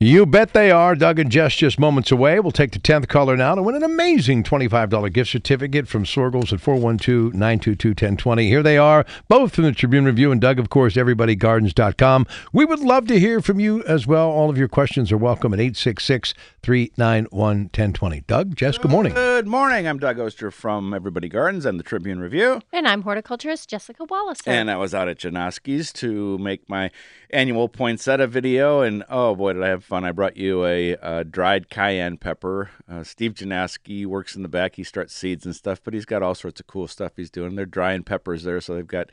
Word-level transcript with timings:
You 0.00 0.26
bet 0.26 0.52
they 0.52 0.70
are. 0.70 0.94
Doug 0.94 1.18
and 1.18 1.28
Jess 1.28 1.56
just 1.56 1.80
moments 1.80 2.12
away. 2.12 2.38
We'll 2.38 2.52
take 2.52 2.70
the 2.70 2.78
10th 2.78 3.08
caller 3.08 3.36
now 3.36 3.56
to 3.56 3.62
win 3.62 3.74
an 3.74 3.82
amazing 3.82 4.44
$25 4.44 5.12
gift 5.12 5.28
certificate 5.28 5.88
from 5.88 6.04
Soergel's 6.04 6.52
at 6.52 6.60
412 6.60 7.34
922 7.34 7.88
1020. 7.88 8.46
Here 8.46 8.62
they 8.62 8.78
are, 8.78 9.04
both 9.26 9.56
from 9.56 9.64
the 9.64 9.72
Tribune 9.72 10.04
Review 10.04 10.30
and 10.30 10.40
Doug, 10.40 10.60
of 10.60 10.70
course, 10.70 10.94
everybodygardens.com. 10.94 12.28
We 12.52 12.64
would 12.64 12.78
love 12.78 13.08
to 13.08 13.18
hear 13.18 13.40
from 13.40 13.58
you 13.58 13.82
as 13.88 14.06
well. 14.06 14.30
All 14.30 14.48
of 14.48 14.56
your 14.56 14.68
questions 14.68 15.10
are 15.10 15.18
welcome 15.18 15.52
at 15.52 15.58
866 15.58 16.32
391 16.68 17.30
1020. 17.30 18.20
Doug, 18.26 18.54
Jess, 18.54 18.76
good 18.76 18.90
morning. 18.90 19.14
Good 19.14 19.46
morning. 19.46 19.88
I'm 19.88 19.98
Doug 19.98 20.20
Oster 20.20 20.50
from 20.50 20.92
Everybody 20.92 21.26
Gardens 21.26 21.64
and 21.64 21.80
the 21.80 21.82
Tribune 21.82 22.20
Review. 22.20 22.60
And 22.74 22.86
I'm 22.86 23.00
horticulturist 23.00 23.70
Jessica 23.70 24.04
Wallace. 24.04 24.40
And 24.44 24.70
I 24.70 24.76
was 24.76 24.94
out 24.94 25.08
at 25.08 25.18
Janoski's 25.18 25.94
to 25.94 26.36
make 26.36 26.68
my 26.68 26.90
annual 27.30 27.70
poinsettia 27.70 28.26
video. 28.26 28.82
And 28.82 29.02
oh 29.08 29.34
boy, 29.34 29.54
did 29.54 29.62
I 29.62 29.68
have 29.68 29.82
fun. 29.82 30.04
I 30.04 30.12
brought 30.12 30.36
you 30.36 30.66
a, 30.66 30.90
a 31.00 31.24
dried 31.24 31.70
cayenne 31.70 32.18
pepper. 32.18 32.68
Uh, 32.86 33.02
Steve 33.02 33.32
Janoski 33.32 34.04
works 34.04 34.36
in 34.36 34.42
the 34.42 34.48
back. 34.48 34.76
He 34.76 34.84
starts 34.84 35.14
seeds 35.14 35.46
and 35.46 35.56
stuff, 35.56 35.80
but 35.82 35.94
he's 35.94 36.04
got 36.04 36.22
all 36.22 36.34
sorts 36.34 36.60
of 36.60 36.66
cool 36.66 36.86
stuff 36.86 37.12
he's 37.16 37.30
doing. 37.30 37.54
They're 37.54 37.64
drying 37.64 38.02
peppers 38.02 38.44
there. 38.44 38.60
So 38.60 38.74
they've 38.74 38.86
got, 38.86 39.08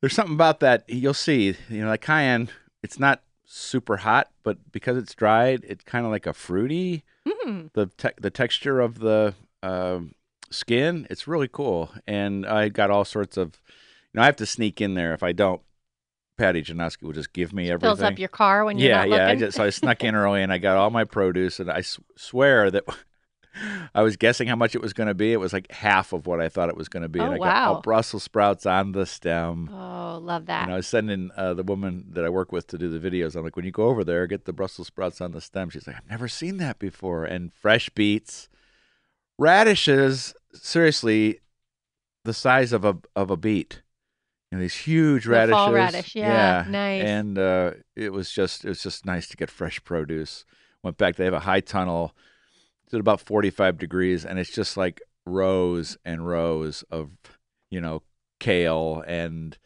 there's 0.00 0.12
something 0.12 0.34
about 0.34 0.58
that. 0.58 0.82
You'll 0.88 1.14
see, 1.14 1.54
you 1.68 1.82
know, 1.82 1.86
like 1.86 2.00
cayenne, 2.00 2.48
it's 2.82 2.98
not 2.98 3.22
super 3.54 3.98
hot, 3.98 4.30
but 4.42 4.72
because 4.72 4.96
it's 4.96 5.14
dried, 5.14 5.62
it's 5.68 5.84
kind 5.84 6.06
of 6.06 6.10
like 6.10 6.26
a 6.26 6.32
fruity. 6.32 7.04
Mm. 7.26 7.70
The 7.74 7.86
te- 7.98 8.18
the 8.18 8.30
texture 8.30 8.80
of 8.80 8.98
the 9.00 9.34
uh, 9.62 10.00
skin, 10.50 11.06
it's 11.10 11.28
really 11.28 11.48
cool. 11.48 11.90
And 12.06 12.46
I 12.46 12.70
got 12.70 12.90
all 12.90 13.04
sorts 13.04 13.36
of, 13.36 13.60
you 13.68 14.14
know, 14.14 14.22
I 14.22 14.26
have 14.26 14.36
to 14.36 14.46
sneak 14.46 14.80
in 14.80 14.94
there. 14.94 15.12
If 15.12 15.22
I 15.22 15.32
don't, 15.32 15.60
Patty 16.38 16.62
Janoski 16.62 17.02
will 17.02 17.12
just 17.12 17.34
give 17.34 17.52
me 17.52 17.70
everything. 17.70 17.96
Fills 17.96 18.02
up 18.02 18.18
your 18.18 18.28
car 18.28 18.64
when 18.64 18.78
you're 18.78 18.88
yeah, 18.88 19.04
not 19.04 19.10
yeah. 19.10 19.28
I 19.28 19.36
just, 19.36 19.58
so 19.58 19.64
I 19.64 19.70
snuck 19.70 20.02
in 20.02 20.14
early 20.14 20.42
and 20.42 20.50
I 20.50 20.56
got 20.56 20.78
all 20.78 20.90
my 20.90 21.04
produce, 21.04 21.60
and 21.60 21.70
I 21.70 21.82
swear 22.16 22.70
that 22.70 22.84
I 23.94 24.02
was 24.02 24.16
guessing 24.16 24.48
how 24.48 24.56
much 24.56 24.74
it 24.74 24.80
was 24.80 24.92
going 24.92 25.06
to 25.08 25.14
be. 25.14 25.32
It 25.32 25.36
was 25.40 25.52
like 25.52 25.70
half 25.70 26.12
of 26.12 26.26
what 26.26 26.40
I 26.40 26.48
thought 26.48 26.68
it 26.68 26.76
was 26.76 26.88
going 26.88 27.02
to 27.02 27.08
be, 27.08 27.20
Oh, 27.20 27.24
and 27.24 27.34
I 27.34 27.38
got 27.38 27.44
wow. 27.46 27.74
all 27.74 27.80
Brussels 27.82 28.22
sprouts 28.22 28.66
on 28.66 28.92
the 28.92 29.06
stem. 29.06 29.68
oh, 29.72 30.18
love 30.22 30.46
that. 30.46 30.64
And 30.64 30.72
I 30.72 30.76
was 30.76 30.86
sending 30.86 31.30
uh, 31.36 31.54
the 31.54 31.62
woman 31.62 32.06
that 32.10 32.24
I 32.24 32.28
work 32.28 32.52
with 32.52 32.66
to 32.68 32.78
do 32.78 32.88
the 32.88 32.98
videos. 33.10 33.36
I'm 33.36 33.44
like, 33.44 33.56
when 33.56 33.64
you 33.64 33.70
go 33.72 33.84
over 33.88 34.04
there, 34.04 34.26
get 34.26 34.44
the 34.44 34.52
Brussels 34.52 34.86
sprouts 34.88 35.20
on 35.20 35.32
the 35.32 35.40
stem. 35.40 35.70
She's 35.70 35.86
like, 35.86 35.96
I've 35.96 36.10
never 36.10 36.28
seen 36.28 36.56
that 36.58 36.78
before. 36.78 37.24
And 37.24 37.52
fresh 37.52 37.88
beets, 37.90 38.48
radishes. 39.38 40.34
Seriously, 40.54 41.40
the 42.24 42.34
size 42.34 42.72
of 42.72 42.84
a 42.84 42.98
of 43.16 43.30
a 43.30 43.36
beet. 43.36 43.82
You 44.50 44.58
know, 44.58 44.62
these 44.62 44.74
huge 44.74 45.24
The 45.24 45.30
radishes. 45.30 45.56
fall 45.56 45.72
radish, 45.72 46.14
yeah, 46.14 46.66
nice. 46.68 47.02
And 47.04 47.38
uh, 47.38 47.72
it 47.96 48.12
was 48.12 48.30
just 48.30 48.64
it 48.64 48.68
was 48.68 48.82
just 48.82 49.06
nice 49.06 49.26
to 49.28 49.36
get 49.36 49.50
fresh 49.50 49.82
produce. 49.82 50.44
Went 50.82 50.98
back. 50.98 51.16
They 51.16 51.24
have 51.24 51.32
a 51.34 51.40
high 51.40 51.60
tunnel. 51.60 52.14
At 52.94 53.00
about 53.00 53.20
45 53.20 53.78
degrees, 53.78 54.24
and 54.24 54.38
it's 54.38 54.50
just 54.50 54.76
like 54.76 55.00
rows 55.24 55.96
and 56.04 56.26
rows 56.26 56.82
of 56.90 57.10
you 57.70 57.80
know 57.80 58.02
kale 58.40 59.02
and 59.06 59.56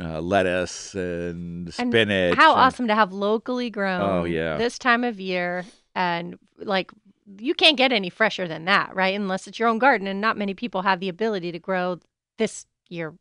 uh, 0.00 0.20
lettuce 0.20 0.94
and 0.94 1.72
And 1.78 1.88
spinach. 1.90 2.36
How 2.36 2.52
and- 2.52 2.60
awesome 2.60 2.86
to 2.88 2.94
have 2.94 3.12
locally 3.12 3.70
grown 3.70 4.00
Oh, 4.02 4.24
yeah. 4.24 4.58
this 4.58 4.78
time 4.78 5.02
of 5.04 5.18
year. 5.18 5.64
And 5.94 6.38
like, 6.58 6.90
you 7.38 7.54
can't 7.54 7.78
get 7.78 7.90
any 7.92 8.10
fresher 8.10 8.46
than 8.46 8.66
that, 8.66 8.94
right? 8.94 9.14
Unless 9.18 9.46
it's 9.48 9.58
your 9.58 9.68
own 9.68 9.78
garden. 9.78 10.06
And 10.06 10.20
not 10.20 10.36
many 10.36 10.52
people 10.52 10.82
have 10.82 11.00
the 11.00 11.08
ability 11.08 11.50
to 11.52 11.58
grow 11.58 11.98
this 12.36 12.66
year, 12.90 13.14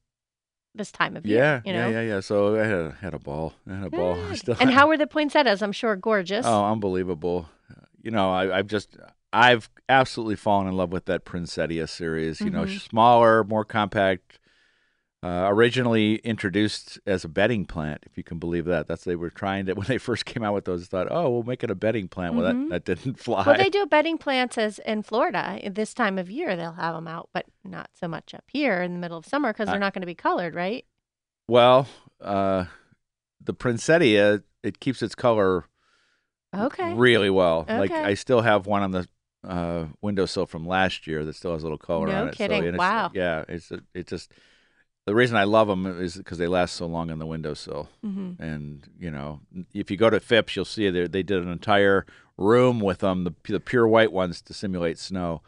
this 0.76 0.92
time 0.92 1.16
of 1.16 1.26
Yeah, 1.26 1.36
year. 1.36 1.62
You 1.66 1.74
know? 1.74 1.88
yeah, 1.90 2.02
yeah, 2.02 2.08
yeah. 2.16 2.20
So 2.20 2.56
I 2.60 2.66
had 2.66 2.76
a, 2.78 2.92
had 3.00 3.14
a 3.14 3.20
ball. 3.20 3.54
I 3.70 3.76
had 3.76 3.88
a 3.88 3.90
ball. 3.90 4.18
And 4.60 4.70
how 4.78 4.88
were 4.90 4.98
the 4.98 5.08
poinsettias? 5.08 5.62
I'm 5.62 5.72
sure 5.72 5.96
gorgeous. 5.96 6.46
Oh, 6.46 6.66
unbelievable! 6.66 7.48
You 8.04 8.12
know, 8.12 8.32
I, 8.34 8.60
I've 8.60 8.68
just 8.68 8.98
I've 9.36 9.70
absolutely 9.90 10.36
fallen 10.38 10.68
in 10.68 10.76
love 10.78 10.92
with 10.92 11.06
that 11.06 11.26
Princettia 11.26 11.88
series. 11.88 12.40
You 12.42 12.50
know, 12.50 12.64
Mhm. 12.64 12.80
smaller, 12.80 13.44
more 13.44 13.66
compact. 13.66 14.40
Uh, 15.24 15.48
originally 15.50 16.18
introduced 16.18 17.00
as 17.08 17.24
a 17.24 17.28
bedding 17.28 17.66
plant, 17.66 18.04
if 18.06 18.16
you 18.16 18.24
can 18.24 18.38
believe 18.38 18.66
that. 18.66 18.86
That's 18.88 19.04
they 19.06 19.16
were 19.16 19.32
trying 19.32 19.66
to 19.66 19.74
when 19.76 19.88
they 19.88 19.98
first 19.98 20.24
came 20.26 20.44
out 20.44 20.54
with 20.54 20.66
those. 20.66 20.86
Thought, 20.88 21.08
oh, 21.10 21.30
we'll 21.32 21.44
make 21.44 21.64
it 21.64 21.72
a 21.72 21.76
bedding 21.76 22.08
plant. 22.08 22.36
Well, 22.36 22.54
Mhm. 22.54 22.70
that 22.70 22.86
that 22.86 23.00
didn't 23.04 23.20
fly. 23.20 23.44
Well, 23.46 23.58
they 23.58 23.70
do 23.72 23.86
bedding 23.88 24.18
plants 24.20 24.56
as 24.58 24.78
in 24.80 25.02
Florida 25.02 25.60
this 25.72 25.94
time 25.96 26.20
of 26.20 26.30
year. 26.30 26.56
They'll 26.56 26.74
have 26.74 26.94
them 26.96 27.08
out, 27.08 27.30
but 27.34 27.46
not 27.64 27.90
so 28.00 28.08
much 28.08 28.34
up 28.36 28.44
here 28.48 28.82
in 28.84 28.94
the 28.94 29.00
middle 29.00 29.18
of 29.18 29.26
summer 29.26 29.52
because 29.52 29.68
they're 29.68 29.80
not 29.80 29.94
going 29.94 30.02
to 30.04 30.06
be 30.08 30.14
colored, 30.16 30.54
right? 30.54 30.86
Well, 31.48 31.88
uh, 32.22 32.66
the 33.44 33.54
Princettia 33.54 34.44
it 34.64 34.80
keeps 34.80 35.02
its 35.02 35.16
color 35.16 35.66
Okay. 36.56 36.94
really 36.94 37.30
well. 37.32 37.66
Like 37.68 37.92
I 37.92 38.14
still 38.14 38.42
have 38.42 38.66
one 38.68 38.82
on 38.84 38.92
the 38.92 39.08
uh, 39.48 39.88
windowsill 40.02 40.46
from 40.46 40.66
last 40.68 41.08
year 41.08 41.24
that 41.26 41.36
still 41.36 41.54
has 41.54 41.62
a 41.64 41.66
little 41.66 41.78
color 41.78 42.08
No 42.08 42.22
on 42.24 42.28
it. 42.30 42.36
kidding. 42.36 42.62
So, 42.62 42.68
it's- 42.68 42.80
Wow. 42.80 43.12
yeah, 43.14 43.44
it's 43.48 43.72
it 43.94 44.08
just 44.08 44.32
the 45.06 45.14
reason 45.16 45.38
I 45.38 45.44
love 45.44 45.68
them 45.68 45.86
is 46.02 46.16
because 46.18 46.38
they 46.40 46.48
last 46.48 46.76
so 46.76 46.88
long 46.88 47.12
on 47.12 47.20
the 47.20 47.26
windowsill. 47.28 47.90
hmm 48.04 48.32
And 48.40 48.88
you 49.00 49.12
know, 49.12 49.42
if 49.74 49.92
you 49.92 49.98
go 49.98 50.10
to 50.10 50.20
Phipps, 50.20 50.56
you'll 50.56 50.66
see 50.66 50.90
they 50.90 51.08
they 51.08 51.24
did 51.24 51.42
an 51.44 51.52
entire 51.52 52.06
room 52.38 52.80
with 52.80 53.00
them, 53.00 53.24
the 53.24 53.34
the 53.48 53.60
pure 53.60 53.88
white 53.88 54.12
ones 54.12 54.42
to 54.44 54.54
simulate 54.54 54.98
snow. 54.98 55.42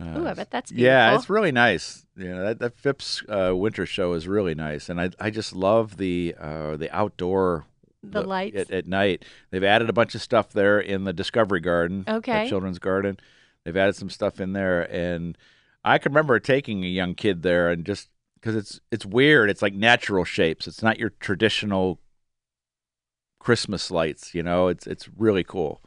Uh, 0.00 0.18
Ooh, 0.18 0.26
I 0.26 0.34
bet 0.34 0.50
that's 0.50 0.72
beautiful. 0.72 0.84
yeah, 0.90 1.14
it's 1.14 1.30
really 1.30 1.52
nice. 1.52 2.06
You 2.16 2.34
know, 2.34 2.44
that, 2.44 2.58
that 2.58 2.76
Phipps 2.76 3.22
uh, 3.28 3.54
winter 3.54 3.86
show 3.86 4.14
is 4.14 4.26
really 4.26 4.54
nice, 4.54 4.88
and 4.88 5.00
I 5.00 5.10
I 5.20 5.30
just 5.30 5.54
love 5.54 5.96
the 5.96 6.34
uh, 6.40 6.76
the 6.76 6.90
outdoor 6.90 7.66
The 8.02 8.20
look 8.20 8.28
lights. 8.28 8.56
at, 8.56 8.70
at 8.70 8.86
night. 8.86 9.24
They've 9.50 9.62
added 9.64 9.88
a 9.88 9.92
bunch 9.92 10.14
of 10.14 10.22
stuff 10.22 10.50
there 10.52 10.80
in 10.80 11.04
the 11.04 11.12
Discovery 11.12 11.60
Garden, 11.60 12.04
Okay. 12.08 12.48
children's 12.48 12.78
garden. 12.78 13.18
They've 13.64 13.76
added 13.76 13.94
some 13.96 14.10
stuff 14.10 14.40
in 14.40 14.52
there, 14.54 14.82
and 14.92 15.38
I 15.84 15.98
can 15.98 16.10
remember 16.12 16.38
taking 16.40 16.84
a 16.84 16.88
young 16.88 17.14
kid 17.14 17.42
there 17.42 17.70
and 17.70 17.84
just 17.84 18.08
because 18.34 18.56
it's 18.56 18.80
it's 18.90 19.06
weird. 19.06 19.50
It's 19.50 19.62
like 19.62 19.74
natural 19.74 20.24
shapes. 20.24 20.66
It's 20.66 20.82
not 20.82 20.98
your 20.98 21.10
traditional 21.20 22.00
Christmas 23.38 23.90
lights. 23.90 24.34
You 24.34 24.42
know, 24.42 24.68
it's 24.68 24.86
it's 24.86 25.08
really 25.16 25.44
cool. 25.44 25.80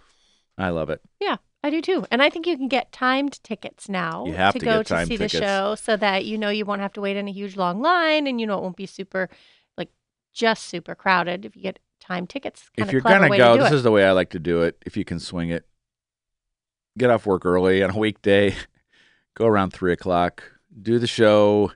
I 0.58 0.70
love 0.70 0.90
it. 0.90 1.02
Yeah, 1.20 1.38
I 1.64 1.70
do 1.70 1.82
too. 1.82 2.06
And 2.12 2.22
I 2.22 2.30
think 2.30 2.48
you 2.48 2.56
can 2.58 2.68
get 2.70 2.92
timed 2.94 3.44
tickets 3.44 3.90
now 3.90 4.26
You 4.26 4.34
have 4.34 4.54
to, 4.54 4.60
to 4.60 4.66
go 4.66 4.84
to 4.84 5.06
see 5.06 5.18
tickets. 5.18 5.34
the 5.34 5.40
show 5.40 5.76
so 5.76 5.98
that 5.98 6.24
you 6.26 6.38
know 6.38 6.50
you 6.50 6.64
won't 6.66 6.82
have 6.82 6.94
to 6.94 7.02
wait 7.02 7.18
in 7.18 7.28
a 7.28 7.32
huge 7.32 7.58
long 7.58 7.82
line 7.82 8.26
and 8.28 8.40
you 8.40 8.48
know 8.48 8.58
it 8.58 8.62
won't 8.62 8.78
be 8.78 8.86
super 8.86 9.30
like 9.78 9.90
just 10.34 10.64
super 10.66 10.96
crowded 10.96 11.44
if 11.46 11.56
you 11.58 11.62
get 11.62 11.80
timed 12.08 12.30
tickets. 12.30 12.70
Kind 12.78 12.88
if 12.90 12.94
you're 12.94 13.02
gonna 13.02 13.30
way 13.30 13.38
go, 13.38 13.58
to 13.58 13.64
this 13.64 13.72
it. 13.72 13.76
is 13.76 13.84
the 13.84 13.92
way 13.92 14.06
I 14.06 14.12
like 14.12 14.30
to 14.32 14.40
do 14.40 14.62
it. 14.62 14.78
If 14.86 14.96
you 14.98 15.06
can 15.06 15.20
swing 15.20 15.50
it, 15.50 15.66
get 16.98 17.10
off 17.10 17.26
work 17.26 17.46
early 17.46 17.84
on 17.84 17.92
a 17.92 17.98
weekday, 17.98 18.56
go 19.36 19.46
around 19.46 19.72
three 19.72 19.92
o'clock, 19.94 20.44
do 20.82 21.00
the 21.00 21.08
show 21.08 21.72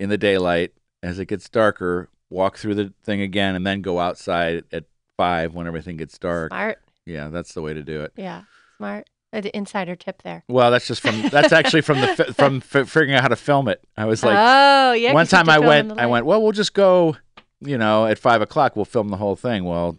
in 0.00 0.08
the 0.08 0.18
daylight. 0.18 0.72
As 1.02 1.18
it 1.18 1.26
gets 1.26 1.48
darker, 1.50 2.08
walk 2.30 2.56
through 2.56 2.76
the 2.76 2.92
thing 3.04 3.20
again, 3.20 3.54
and 3.54 3.66
then 3.66 3.82
go 3.82 4.00
outside 4.00 4.64
at 4.72 4.84
five 5.18 5.52
when 5.54 5.66
everything 5.66 5.98
gets 5.98 6.18
dark. 6.18 6.50
smart. 6.50 6.78
Yeah, 7.04 7.28
that's 7.28 7.52
the 7.52 7.60
way 7.60 7.74
to 7.74 7.82
do 7.82 8.00
it. 8.02 8.12
Yeah, 8.16 8.44
smart. 8.78 9.06
Uh, 9.30 9.42
The 9.42 9.54
insider 9.54 9.96
tip 9.96 10.22
there. 10.22 10.44
Well, 10.48 10.70
that's 10.70 10.86
just 10.86 11.02
from 11.02 11.20
that's 11.28 11.52
actually 11.52 11.82
from 11.82 12.00
the 12.00 12.06
fi- 12.06 12.24
from 12.32 12.56
f- 12.56 12.88
figuring 12.88 13.12
out 13.12 13.20
how 13.20 13.28
to 13.28 13.36
film 13.36 13.68
it. 13.68 13.86
I 13.98 14.06
was 14.06 14.24
like, 14.24 14.36
oh 14.38 14.92
yeah. 14.92 15.12
one 15.12 15.26
time 15.26 15.50
I 15.50 15.58
went, 15.58 15.92
I 15.98 16.06
went, 16.06 16.24
well, 16.24 16.42
we'll 16.42 16.52
just 16.52 16.72
go, 16.72 17.16
you 17.64 17.78
know, 17.78 18.06
at 18.06 18.18
five 18.18 18.42
o'clock. 18.42 18.76
We'll 18.76 18.84
film 18.84 19.08
the 19.08 19.16
whole 19.16 19.36
thing. 19.36 19.64
Well, 19.64 19.98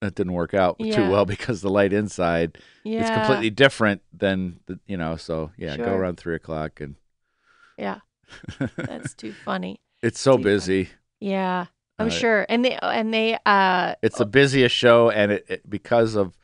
that 0.00 0.14
didn't 0.14 0.32
work 0.34 0.54
out 0.54 0.76
Yeah. 0.80 0.96
too 0.96 1.10
well 1.10 1.24
because 1.24 1.60
the 1.62 1.70
light 1.70 1.92
inside 1.92 2.58
Yeah. 2.84 3.00
it's 3.00 3.10
completely 3.10 3.50
different 3.50 4.02
than 4.12 4.60
the, 4.66 4.78
you 4.86 4.96
know. 4.96 5.16
So 5.16 5.50
yeah, 5.56 5.76
go 5.76 5.94
around 5.94 6.16
three 6.16 6.34
o'clock, 6.36 6.80
and 6.80 6.96
Yeah, 7.78 8.00
that's 8.76 9.14
too 9.14 9.32
funny. 9.44 9.80
it's 10.02 10.20
so 10.20 10.32
too 10.36 10.42
funny. 10.42 10.44
busy. 10.44 10.88
Yeah, 11.20 11.66
I'm 11.98 12.08
Uh, 12.08 12.10
sure. 12.10 12.46
And 12.48 12.64
they 12.64 12.78
and 12.82 13.12
they 13.12 13.38
uh 13.46 13.94
It's 14.02 14.18
the 14.18 14.26
busiest 14.26 14.74
show, 14.74 15.10
and 15.10 15.32
it, 15.32 15.46
it 15.48 15.70
because 15.70 16.14
of 16.14 16.36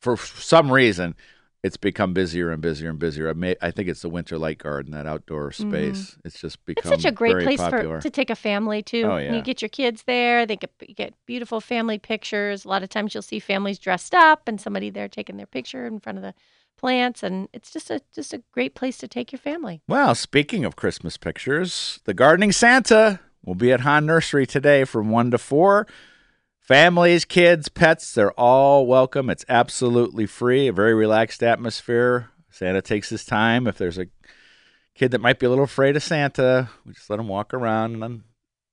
for 0.00 0.16
some 0.16 0.70
reason. 0.72 1.14
It's 1.62 1.76
become 1.76 2.12
busier 2.12 2.50
and 2.50 2.60
busier 2.60 2.90
and 2.90 2.98
busier. 2.98 3.30
I, 3.30 3.34
may, 3.34 3.54
I 3.62 3.70
think 3.70 3.88
it's 3.88 4.02
the 4.02 4.08
Winter 4.08 4.36
Light 4.36 4.58
Garden, 4.58 4.90
that 4.92 5.06
outdoor 5.06 5.52
space. 5.52 6.16
It's 6.24 6.40
just 6.40 6.58
Mm-hmm. 6.62 6.72
it's 6.72 6.80
become 6.82 6.92
such 6.92 7.04
a 7.04 7.12
great 7.12 7.38
place 7.44 7.60
popular. 7.60 7.98
for 8.00 8.02
to 8.02 8.10
take 8.10 8.30
a 8.30 8.34
family 8.34 8.82
to. 8.82 9.02
Oh, 9.02 9.16
And 9.16 9.26
yeah. 9.26 9.34
You 9.36 9.42
get 9.42 9.62
your 9.62 9.68
kids 9.68 10.02
there. 10.02 10.44
They 10.44 10.56
get 10.56 10.70
get 10.96 11.14
beautiful 11.24 11.60
family 11.60 11.98
pictures. 11.98 12.64
A 12.64 12.68
lot 12.68 12.82
of 12.82 12.88
times 12.88 13.14
you'll 13.14 13.22
see 13.22 13.38
families 13.38 13.78
dressed 13.78 14.12
up 14.14 14.48
and 14.48 14.60
somebody 14.60 14.90
there 14.90 15.06
taking 15.08 15.36
their 15.36 15.46
picture 15.46 15.86
in 15.86 16.00
front 16.00 16.18
of 16.18 16.22
the 16.22 16.34
plants, 16.76 17.22
and 17.22 17.48
it's 17.52 17.70
just 17.70 17.90
a 17.90 18.00
just 18.12 18.34
a 18.34 18.42
great 18.50 18.74
place 18.74 18.98
to 18.98 19.06
take 19.06 19.30
your 19.30 19.38
family. 19.38 19.80
Well, 19.86 20.16
speaking 20.16 20.64
of 20.64 20.74
Christmas 20.74 21.16
pictures, 21.16 22.00
the 22.06 22.14
Gardening 22.14 22.50
Santa 22.50 23.20
will 23.44 23.54
be 23.54 23.70
at 23.70 23.80
Hahn 23.82 24.04
Nursery 24.06 24.46
today 24.46 24.82
from 24.84 25.10
1 25.10 25.30
to 25.30 25.38
4. 25.38 25.86
Families, 26.62 27.24
kids, 27.24 27.68
pets, 27.68 28.14
they're 28.14 28.38
all 28.38 28.86
welcome. 28.86 29.28
It's 29.28 29.44
absolutely 29.48 30.26
free, 30.26 30.68
a 30.68 30.72
very 30.72 30.94
relaxed 30.94 31.42
atmosphere. 31.42 32.30
Santa 32.50 32.80
takes 32.80 33.08
his 33.08 33.24
time. 33.24 33.66
If 33.66 33.78
there's 33.78 33.98
a 33.98 34.06
kid 34.94 35.10
that 35.10 35.20
might 35.20 35.40
be 35.40 35.46
a 35.46 35.48
little 35.48 35.64
afraid 35.64 35.96
of 35.96 36.04
Santa, 36.04 36.70
we 36.86 36.92
just 36.92 37.10
let 37.10 37.18
him 37.18 37.26
walk 37.26 37.52
around 37.52 37.94
and 37.94 38.02
then 38.02 38.22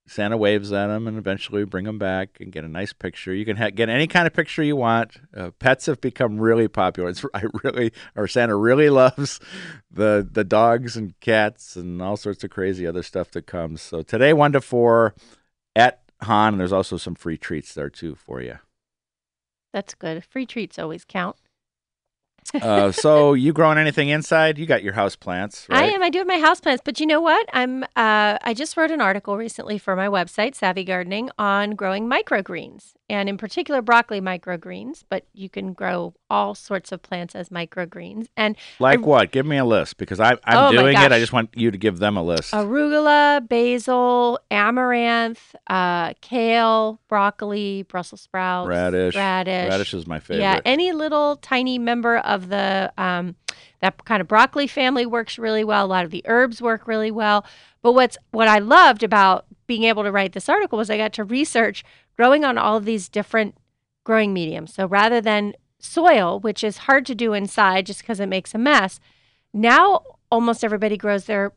Santa 0.06 0.38
waves 0.38 0.72
at 0.72 0.88
them, 0.88 1.08
and 1.08 1.18
eventually 1.18 1.64
bring 1.66 1.86
them 1.86 2.00
back 2.00 2.38
and 2.40 2.52
get 2.52 2.64
a 2.64 2.68
nice 2.68 2.94
picture. 2.94 3.34
You 3.34 3.46
can 3.46 3.58
ha- 3.58 3.70
get 3.70 3.90
any 3.90 4.08
kind 4.08 4.26
of 4.26 4.34
picture 4.34 4.64
you 4.64 4.76
want. 4.76 5.18
Uh, 5.36 5.52
pets 5.60 5.86
have 5.86 6.02
become 6.02 6.40
really 6.40 6.68
popular. 6.68 7.10
It's 7.10 7.24
I 7.34 7.44
really 7.64 7.92
or 8.16 8.28
Santa 8.28 8.56
really 8.56 8.90
loves 8.92 9.40
the 9.92 10.28
the 10.30 10.44
dogs 10.44 10.96
and 10.96 11.20
cats 11.22 11.76
and 11.76 12.02
all 12.02 12.18
sorts 12.18 12.44
of 12.44 12.50
crazy 12.50 12.88
other 12.88 13.04
stuff 13.04 13.32
that 13.32 13.46
comes. 13.46 13.82
So 13.82 14.02
today, 14.02 14.34
one 14.34 14.52
to 14.54 14.62
four 14.62 15.14
Hahn. 16.22 16.54
And 16.54 16.60
there's 16.60 16.74
also 16.74 16.98
some 16.98 17.16
free 17.16 17.38
treats 17.38 17.74
there 17.74 17.90
too 17.90 18.16
for 18.16 18.42
you. 18.42 18.60
That's 19.74 19.94
good. 19.94 20.24
Free 20.26 20.46
treats 20.46 20.80
always 20.80 21.06
count. 21.06 21.36
uh, 22.54 22.92
so 22.92 23.34
you 23.36 23.54
growing 23.54 23.78
anything 23.78 24.10
inside? 24.10 24.58
You 24.58 24.66
got 24.66 24.82
your 24.82 24.94
house 24.94 25.16
plants, 25.16 25.68
right? 25.70 25.84
I 25.84 25.94
am. 25.94 26.02
I 26.02 26.10
do 26.10 26.20
have 26.20 26.28
my 26.28 26.40
house 26.40 26.60
plants, 26.60 26.82
but 26.84 27.00
you 27.00 27.06
know 27.06 27.22
what? 27.22 27.48
I'm. 27.54 27.84
Uh, 27.96 28.40
I 28.42 28.54
just 28.56 28.76
wrote 28.76 28.92
an 28.92 29.02
article 29.02 29.38
recently 29.38 29.78
for 29.78 29.96
my 29.96 30.08
website, 30.08 30.56
Savvy 30.56 30.84
Gardening, 30.84 31.30
on 31.38 31.72
growing 31.72 32.10
microgreens, 32.10 32.94
and 33.10 33.30
in 33.30 33.38
particular 33.38 33.82
broccoli 33.84 34.20
microgreens. 34.22 35.04
But 35.08 35.26
you 35.34 35.50
can 35.50 35.74
grow 35.74 36.16
all 36.30 36.56
sorts 36.56 36.92
of 36.92 37.02
plants 37.02 37.36
as 37.36 37.50
microgreens. 37.50 38.28
And 38.38 38.56
like 38.80 39.00
I, 39.00 39.02
what? 39.02 39.32
Give 39.32 39.46
me 39.46 39.58
a 39.58 39.66
list 39.66 39.98
because 39.98 40.20
I, 40.20 40.34
I'm 40.44 40.68
oh 40.68 40.72
doing 40.72 40.98
it. 40.98 41.12
I 41.12 41.20
just 41.20 41.34
want 41.34 41.50
you 41.56 41.72
to 41.72 41.78
give 41.78 42.00
them 42.00 42.18
a 42.18 42.24
list. 42.24 42.54
Arugula, 42.54 43.48
basil, 43.48 44.40
amaranth, 44.52 45.56
uh, 45.68 46.14
kale, 46.22 47.00
broccoli, 47.08 47.84
Brussels 47.84 48.22
sprouts, 48.22 48.70
radish. 48.70 49.16
Radish. 49.16 49.70
Radish 49.70 49.94
is 49.94 50.08
my 50.08 50.20
favorite. 50.20 50.44
Yeah, 50.44 50.60
any 50.66 50.92
little 50.92 51.38
tiny 51.38 51.80
member 51.80 52.18
of 52.18 52.50
the 52.50 52.92
um, 52.98 53.36
that 53.82 54.04
kind 54.06 54.22
of 54.22 54.28
broccoli 54.28 54.68
family 54.68 55.06
works 55.06 55.40
really 55.40 55.64
well. 55.64 55.86
A 55.86 55.88
lot 55.88 56.06
of 56.06 56.12
the 56.12 56.24
herbs 56.26 56.62
work 56.62 56.88
really 56.88 57.12
well. 57.12 57.46
But 57.82 57.94
what's 57.94 58.18
what 58.32 58.48
I 58.48 58.60
loved 58.60 59.04
about 59.04 59.46
being 59.68 59.84
able 59.84 60.04
to 60.04 60.12
write 60.12 60.34
this 60.34 60.50
article 60.50 60.78
was 60.78 60.90
I 60.90 60.98
got 60.98 61.14
to 61.14 61.24
research 61.24 61.84
growing 62.18 62.44
on 62.44 62.58
all 62.58 62.76
of 62.78 62.86
these 62.86 63.08
different 63.08 63.56
growing 64.04 64.34
mediums. 64.34 64.74
So 64.74 64.88
rather 64.88 65.22
than 65.22 65.54
soil, 65.80 66.40
which 66.40 66.64
is 66.64 66.80
hard 66.80 67.06
to 67.08 67.16
do 67.16 67.34
inside 67.34 67.86
just 67.86 68.02
because 68.02 68.20
it 68.20 68.28
makes 68.28 68.54
a 68.54 68.58
mess, 68.58 69.00
now 69.54 70.02
almost 70.32 70.64
everybody 70.64 70.98
grows 70.98 71.26
their 71.26 71.54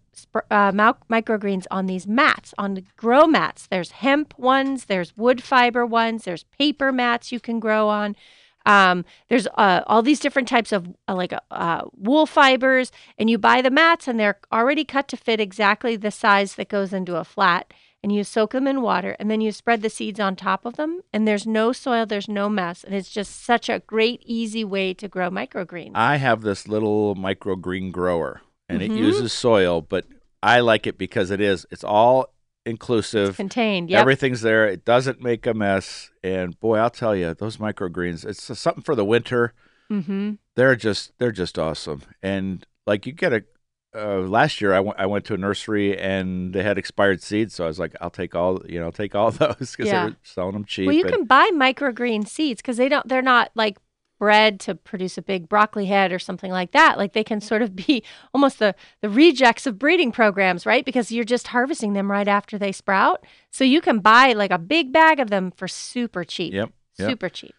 uh, 0.51 0.73
microgreens 0.73 1.67
on 1.71 1.87
these 1.87 2.07
mats, 2.07 2.55
on 2.57 2.75
the 2.75 2.85
grow 2.97 3.27
mats. 3.27 3.67
There's 3.67 3.93
hemp 3.93 4.39
ones, 4.39 4.87
there's 4.87 5.17
wood 5.17 5.43
fiber 5.43 5.85
ones, 5.85 6.25
there's 6.25 6.45
paper 6.45 6.93
mats 6.93 7.33
you 7.33 7.41
can 7.41 7.61
grow 7.61 7.89
on. 7.89 8.17
Um, 8.65 9.05
there's 9.29 9.49
uh, 9.59 9.83
all 9.87 10.03
these 10.03 10.21
different 10.21 10.49
types 10.49 10.71
of 10.73 10.89
uh, 11.09 11.15
like 11.15 11.33
uh, 11.51 11.83
wool 11.97 12.27
fibers, 12.27 12.93
and 13.19 13.29
you 13.29 13.37
buy 13.37 13.61
the 13.61 13.71
mats, 13.71 14.07
and 14.07 14.21
they're 14.21 14.39
already 14.53 14.85
cut 14.85 15.09
to 15.09 15.17
fit 15.17 15.41
exactly 15.41 15.97
the 15.97 16.11
size 16.11 16.55
that 16.55 16.69
goes 16.69 16.93
into 16.93 17.17
a 17.17 17.25
flat. 17.25 17.73
And 18.03 18.13
you 18.13 18.25
soak 18.25 18.51
them 18.51 18.67
in 18.67 18.83
water, 18.83 19.15
and 19.21 19.31
then 19.31 19.41
you 19.41 19.53
spread 19.53 19.81
the 19.81 19.89
seeds 19.89 20.19
on 20.19 20.35
top 20.35 20.65
of 20.67 20.75
them. 20.75 21.03
And 21.13 21.27
there's 21.27 21.47
no 21.47 21.73
soil, 21.73 22.05
there's 22.05 22.29
no 22.29 22.49
mess, 22.49 22.83
and 22.83 22.95
it's 22.95 23.11
just 23.11 23.45
such 23.45 23.69
a 23.69 23.79
great, 23.79 24.23
easy 24.27 24.65
way 24.65 24.93
to 24.95 25.07
grow 25.07 25.31
microgreens. 25.31 25.93
I 25.95 26.17
have 26.17 26.43
this 26.43 26.67
little 26.67 27.15
microgreen 27.15 27.93
grower, 27.93 28.43
and 28.69 28.81
mm-hmm. 28.81 28.93
it 28.93 28.99
uses 28.99 29.33
soil, 29.33 29.81
but 29.83 30.07
I 30.43 30.61
like 30.61 30.87
it 30.89 30.99
because 30.99 31.31
it 31.31 31.41
is. 31.41 31.65
It's 31.71 31.85
all 31.85 32.35
inclusive. 32.67 33.31
It's 33.31 33.37
contained. 33.37 33.91
Yep. 33.91 34.01
Everything's 34.01 34.41
there. 34.41 34.67
It 34.67 34.85
doesn't 34.85 35.23
make 35.23 35.47
a 35.47 35.55
mess. 35.55 36.11
And 36.23 36.59
boy, 36.59 36.79
I'll 36.79 36.91
tell 36.91 37.15
you, 37.15 37.35
those 37.35 37.59
microgreens, 37.59 38.25
it's 38.25 38.59
something 38.59 38.83
for 38.83 38.95
the 38.95 39.05
winter. 39.05 39.55
Mm-hmm. 39.91 40.33
They're 40.57 40.77
just 40.77 41.13
they're 41.19 41.33
just 41.33 41.59
awesome. 41.59 42.03
And 42.23 42.67
like 42.87 43.07
you 43.07 43.13
get 43.13 43.33
a 43.33 43.45
uh, 43.94 44.19
last 44.21 44.61
year 44.61 44.73
I 44.73 44.81
went 44.81 44.99
I 44.99 45.06
went 45.06 45.25
to 45.27 45.35
a 45.35 45.37
nursery 45.37 45.99
and 45.99 46.53
they 46.53 46.62
had 46.62 46.79
expired 46.79 47.23
seeds, 47.23 47.55
so 47.55 47.65
I 47.65 47.67
was 47.67 47.79
like, 47.79 47.94
I'll 48.00 48.11
take 48.11 48.35
all 48.35 48.62
you 48.69 48.81
know, 48.81 48.91
take 48.91 49.15
all 49.15 49.31
those 49.31 49.56
because 49.77 49.87
yeah. 49.87 50.05
they 50.05 50.11
were 50.11 50.17
selling 50.23 50.55
them 50.55 50.65
cheap. 50.65 50.87
Well, 50.87 50.97
you 50.97 51.05
and, 51.05 51.12
can 51.12 51.25
buy 51.25 51.50
microgreen 51.53 52.27
seeds 52.27 52.62
because 52.62 52.77
they 52.77 52.89
don't 52.89 53.06
they're 53.09 53.23
not 53.23 53.50
like 53.55 53.79
bred 54.23 54.61
to 54.61 54.73
produce 54.77 55.19
a 55.19 55.23
big 55.23 55.49
broccoli 55.49 55.87
head 55.87 56.12
or 56.12 56.19
something 56.21 56.53
like 56.53 56.71
that. 56.71 56.97
Like 56.97 57.12
they 57.12 57.25
can 57.25 57.41
sort 57.41 57.61
of 57.61 57.75
be 57.75 58.05
almost 58.35 58.61
the, 58.61 58.73
the 59.00 59.11
rejects 59.11 59.67
of 59.67 59.81
breeding 59.81 60.12
programs, 60.12 60.65
right? 60.65 60.85
Because 60.85 61.11
you're 61.11 61.25
just 61.25 61.49
harvesting 61.49 61.94
them 61.94 62.09
right 62.09 62.29
after 62.29 62.56
they 62.56 62.71
sprout. 62.71 63.27
So 63.50 63.65
you 63.65 63.81
can 63.81 63.99
buy 63.99 64.33
like 64.33 64.53
a 64.53 64.61
big 64.61 64.93
bag 64.93 65.19
of 65.19 65.29
them 65.29 65.50
for 65.50 65.67
super 65.67 66.23
cheap. 66.23 66.55
Yep. 66.55 66.71
yep. 66.99 67.11
Super 67.11 67.29
cheap. 67.29 67.53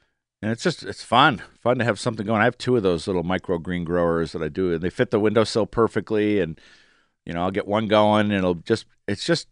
And 0.43 0.51
it's 0.51 0.61
just 0.61 0.83
it's 0.83 1.01
fun, 1.01 1.41
fun 1.61 1.79
to 1.79 1.85
have 1.85 1.97
something 1.97 2.25
going. 2.25 2.41
I 2.41 2.43
have 2.43 2.57
two 2.57 2.75
of 2.75 2.83
those 2.83 3.07
little 3.07 3.23
micro 3.23 3.57
green 3.59 3.85
growers 3.85 4.33
that 4.33 4.43
I 4.43 4.49
do, 4.49 4.73
and 4.73 4.81
they 4.81 4.89
fit 4.89 5.09
the 5.09 5.17
windowsill 5.17 5.67
perfectly. 5.67 6.41
And 6.41 6.59
you 7.25 7.31
know, 7.31 7.43
I'll 7.43 7.49
get 7.51 7.65
one 7.65 7.87
going, 7.87 8.25
and 8.25 8.33
it'll 8.33 8.55
just 8.55 8.85
it's 9.07 9.23
just 9.23 9.47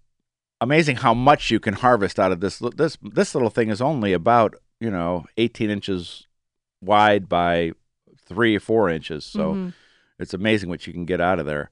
amazing 0.59 0.97
how 0.97 1.13
much 1.13 1.49
you 1.49 1.61
can 1.61 1.75
harvest 1.75 2.19
out 2.19 2.33
of 2.33 2.41
this. 2.41 2.61
This 2.75 2.97
this 3.01 3.33
little 3.33 3.49
thing 3.49 3.69
is 3.69 3.81
only 3.81 4.11
about 4.11 4.55
you 4.81 4.91
know 4.91 5.27
18 5.37 5.69
inches 5.69 6.27
wide 6.81 7.29
by 7.29 7.71
three 8.25 8.57
or 8.57 8.59
four 8.59 8.89
inches. 8.89 9.23
So 9.23 9.53
mm-hmm. 9.53 9.69
it's 10.19 10.33
amazing 10.33 10.67
what 10.67 10.87
you 10.87 10.91
can 10.91 11.05
get 11.05 11.21
out 11.21 11.39
of 11.39 11.45
there. 11.45 11.69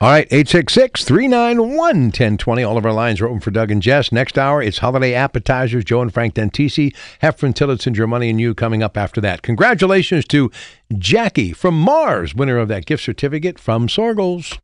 All 0.00 0.10
right, 0.10 0.26
866 0.30 1.04
391 1.04 1.68
1020. 1.78 2.62
All 2.64 2.76
of 2.76 2.84
our 2.84 2.92
lines 2.92 3.20
are 3.20 3.26
open 3.26 3.38
for 3.38 3.52
Doug 3.52 3.70
and 3.70 3.80
Jess. 3.80 4.10
Next 4.10 4.36
hour, 4.36 4.60
it's 4.60 4.78
holiday 4.78 5.14
appetizers. 5.14 5.84
Joe 5.84 6.02
and 6.02 6.12
Frank 6.12 6.34
Dentisi, 6.34 6.94
Hefren-Tillotson, 7.22 7.94
Your 7.94 8.08
Money 8.08 8.28
and 8.28 8.40
You 8.40 8.54
coming 8.54 8.82
up 8.82 8.96
after 8.96 9.20
that. 9.20 9.42
Congratulations 9.42 10.26
to 10.26 10.50
Jackie 10.98 11.52
from 11.52 11.80
Mars, 11.80 12.34
winner 12.34 12.58
of 12.58 12.68
that 12.68 12.86
gift 12.86 13.04
certificate 13.04 13.58
from 13.58 13.86
Soergel's. 13.86 14.58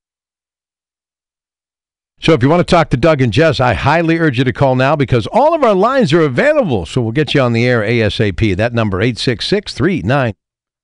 So 2.20 2.32
if 2.34 2.42
you 2.42 2.50
want 2.50 2.60
to 2.60 2.70
talk 2.70 2.90
to 2.90 2.98
Doug 2.98 3.22
and 3.22 3.32
Jess, 3.32 3.60
I 3.60 3.72
highly 3.72 4.18
urge 4.18 4.36
you 4.36 4.44
to 4.44 4.52
call 4.52 4.74
now 4.74 4.94
because 4.94 5.26
all 5.28 5.54
of 5.54 5.62
our 5.62 5.74
lines 5.74 6.12
are 6.12 6.20
available. 6.20 6.84
So 6.84 7.00
we'll 7.00 7.12
get 7.12 7.34
you 7.34 7.40
on 7.40 7.54
the 7.54 7.66
air 7.66 7.80
ASAP. 7.80 8.56
That 8.56 8.74
number 8.74 9.00
866 9.00 9.72
391 9.72 10.34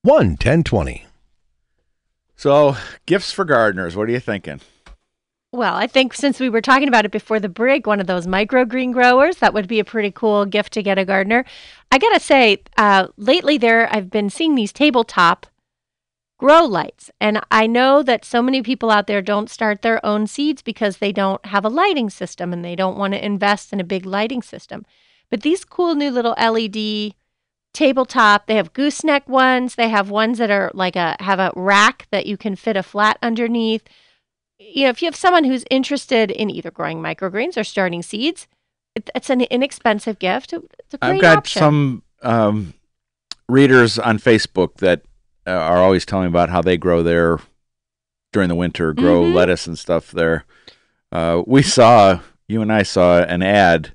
1020. 0.02 1.06
So, 2.36 2.76
gifts 3.06 3.32
for 3.32 3.44
gardeners. 3.44 3.96
What 3.96 4.08
are 4.08 4.12
you 4.12 4.20
thinking? 4.20 4.60
Well, 5.52 5.74
I 5.74 5.86
think 5.86 6.12
since 6.12 6.38
we 6.38 6.50
were 6.50 6.60
talking 6.60 6.88
about 6.88 7.06
it 7.06 7.10
before 7.10 7.40
the 7.40 7.48
break, 7.48 7.86
one 7.86 7.98
of 7.98 8.06
those 8.06 8.26
microgreen 8.26 8.92
growers, 8.92 9.36
that 9.38 9.54
would 9.54 9.66
be 9.66 9.80
a 9.80 9.84
pretty 9.84 10.10
cool 10.10 10.44
gift 10.44 10.74
to 10.74 10.82
get 10.82 10.98
a 10.98 11.04
gardener. 11.04 11.46
I 11.90 11.96
got 11.96 12.12
to 12.12 12.20
say, 12.20 12.62
uh, 12.76 13.08
lately 13.16 13.56
there, 13.56 13.88
I've 13.90 14.10
been 14.10 14.28
seeing 14.28 14.54
these 14.54 14.72
tabletop 14.72 15.46
grow 16.38 16.64
lights. 16.64 17.10
And 17.20 17.40
I 17.50 17.66
know 17.66 18.02
that 18.02 18.24
so 18.24 18.42
many 18.42 18.62
people 18.62 18.90
out 18.90 19.06
there 19.06 19.22
don't 19.22 19.48
start 19.48 19.82
their 19.82 20.04
own 20.04 20.26
seeds 20.26 20.60
because 20.60 20.98
they 20.98 21.12
don't 21.12 21.44
have 21.46 21.64
a 21.64 21.70
lighting 21.70 22.10
system 22.10 22.52
and 22.52 22.64
they 22.64 22.76
don't 22.76 22.98
want 22.98 23.14
to 23.14 23.24
invest 23.24 23.72
in 23.72 23.80
a 23.80 23.84
big 23.84 24.04
lighting 24.04 24.42
system. 24.42 24.84
But 25.30 25.40
these 25.40 25.64
cool 25.64 25.94
new 25.94 26.10
little 26.10 26.34
LED 26.38 27.14
tabletop, 27.76 28.46
they 28.46 28.56
have 28.56 28.72
gooseneck 28.72 29.28
ones, 29.28 29.74
they 29.74 29.90
have 29.90 30.08
ones 30.08 30.38
that 30.38 30.50
are 30.50 30.70
like 30.72 30.96
a 30.96 31.14
have 31.20 31.38
a 31.38 31.52
rack 31.54 32.06
that 32.10 32.24
you 32.24 32.38
can 32.38 32.56
fit 32.56 32.74
a 32.74 32.82
flat 32.82 33.18
underneath. 33.22 33.82
You 34.58 34.84
know, 34.84 34.88
if 34.88 35.02
you 35.02 35.06
have 35.06 35.14
someone 35.14 35.44
who's 35.44 35.66
interested 35.70 36.30
in 36.30 36.48
either 36.48 36.70
growing 36.70 37.02
microgreens 37.02 37.58
or 37.58 37.64
starting 37.64 38.02
seeds, 38.02 38.48
it, 38.94 39.10
it's 39.14 39.28
an 39.28 39.42
inexpensive 39.42 40.18
gift. 40.18 40.54
It's 40.54 40.94
a 40.94 40.98
great 40.98 41.16
I've 41.16 41.20
got 41.20 41.36
option. 41.38 41.60
some 41.60 42.02
um, 42.22 42.74
readers 43.46 43.98
on 43.98 44.18
Facebook 44.18 44.76
that 44.76 45.02
uh, 45.46 45.50
are 45.50 45.78
always 45.78 46.06
telling 46.06 46.28
about 46.28 46.48
how 46.48 46.62
they 46.62 46.78
grow 46.78 47.02
there 47.02 47.40
during 48.32 48.48
the 48.48 48.54
winter, 48.54 48.94
grow 48.94 49.22
mm-hmm. 49.22 49.34
lettuce 49.34 49.66
and 49.66 49.78
stuff 49.78 50.12
there. 50.12 50.46
Uh, 51.12 51.42
we 51.46 51.62
saw 51.62 52.20
you 52.48 52.62
and 52.62 52.72
I 52.72 52.84
saw 52.84 53.18
an 53.18 53.42
ad, 53.42 53.92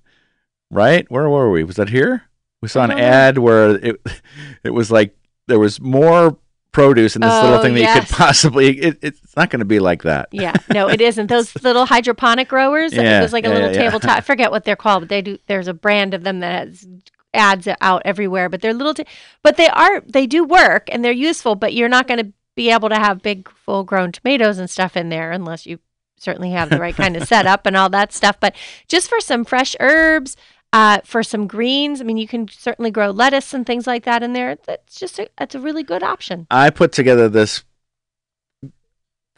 right? 0.69 1.09
Where 1.09 1.27
were 1.27 1.49
we? 1.49 1.63
Was 1.63 1.77
that 1.77 1.89
here? 1.89 2.27
We 2.61 2.67
saw 2.67 2.83
an 2.83 2.91
ad 2.91 3.37
where 3.37 3.75
it 3.75 4.01
it 4.63 4.69
was 4.71 4.91
like 4.91 5.15
there 5.47 5.59
was 5.59 5.81
more 5.81 6.37
produce 6.71 7.15
in 7.15 7.21
this 7.21 7.31
oh, 7.31 7.43
little 7.43 7.61
thing 7.61 7.73
that 7.73 7.81
yes. 7.81 7.95
you 7.95 8.01
could 8.01 8.09
possibly. 8.15 8.81
It, 8.81 8.99
it's 9.01 9.35
not 9.35 9.49
going 9.49 9.59
to 9.59 9.65
be 9.65 9.79
like 9.79 10.03
that. 10.03 10.29
Yeah, 10.31 10.55
no, 10.73 10.89
it 10.89 11.01
isn't. 11.01 11.27
Those 11.27 11.53
little 11.63 11.85
hydroponic 11.85 12.47
growers. 12.47 12.93
Yeah, 12.93 13.19
it 13.19 13.21
was 13.23 13.33
like 13.33 13.45
a 13.45 13.49
yeah, 13.49 13.53
little 13.53 13.71
yeah. 13.71 13.81
tabletop. 13.81 14.17
I 14.17 14.21
forget 14.21 14.49
what 14.49 14.63
they're 14.63 14.75
called, 14.75 15.03
but 15.03 15.09
they 15.09 15.21
do. 15.21 15.37
There's 15.47 15.67
a 15.67 15.73
brand 15.73 16.13
of 16.13 16.23
them 16.23 16.39
that 16.39 16.67
has 16.67 16.87
ads 17.33 17.67
out 17.79 18.01
everywhere, 18.05 18.49
but 18.49 18.61
they're 18.61 18.73
little, 18.73 18.93
t- 18.93 19.05
but 19.43 19.57
they 19.57 19.67
are 19.67 20.01
they 20.01 20.25
do 20.25 20.43
work 20.43 20.89
and 20.91 21.03
they're 21.03 21.11
useful. 21.11 21.55
But 21.55 21.73
you're 21.73 21.89
not 21.89 22.07
going 22.07 22.25
to 22.25 22.33
be 22.55 22.71
able 22.71 22.89
to 22.89 22.95
have 22.95 23.21
big, 23.21 23.49
full 23.49 23.83
grown 23.83 24.11
tomatoes 24.11 24.57
and 24.57 24.69
stuff 24.69 24.97
in 24.97 25.09
there 25.09 25.31
unless 25.31 25.65
you 25.65 25.79
certainly 26.17 26.51
have 26.51 26.69
the 26.69 26.79
right 26.79 26.95
kind 26.95 27.15
of 27.17 27.27
setup 27.27 27.65
and 27.65 27.75
all 27.75 27.89
that 27.89 28.13
stuff. 28.13 28.39
But 28.39 28.55
just 28.87 29.09
for 29.09 29.19
some 29.19 29.45
fresh 29.45 29.75
herbs, 29.79 30.35
uh, 30.73 30.99
for 31.03 31.23
some 31.23 31.47
greens, 31.47 32.01
I 32.01 32.03
mean, 32.03 32.17
you 32.17 32.27
can 32.27 32.47
certainly 32.47 32.91
grow 32.91 33.09
lettuce 33.09 33.53
and 33.53 33.65
things 33.65 33.87
like 33.87 34.05
that 34.05 34.23
in 34.23 34.33
there. 34.33 34.57
That's 34.65 34.99
just 34.99 35.19
a, 35.19 35.29
it's 35.39 35.55
a 35.55 35.59
really 35.59 35.83
good 35.83 36.03
option. 36.03 36.47
I 36.49 36.69
put 36.69 36.91
together 36.91 37.27
this 37.27 37.63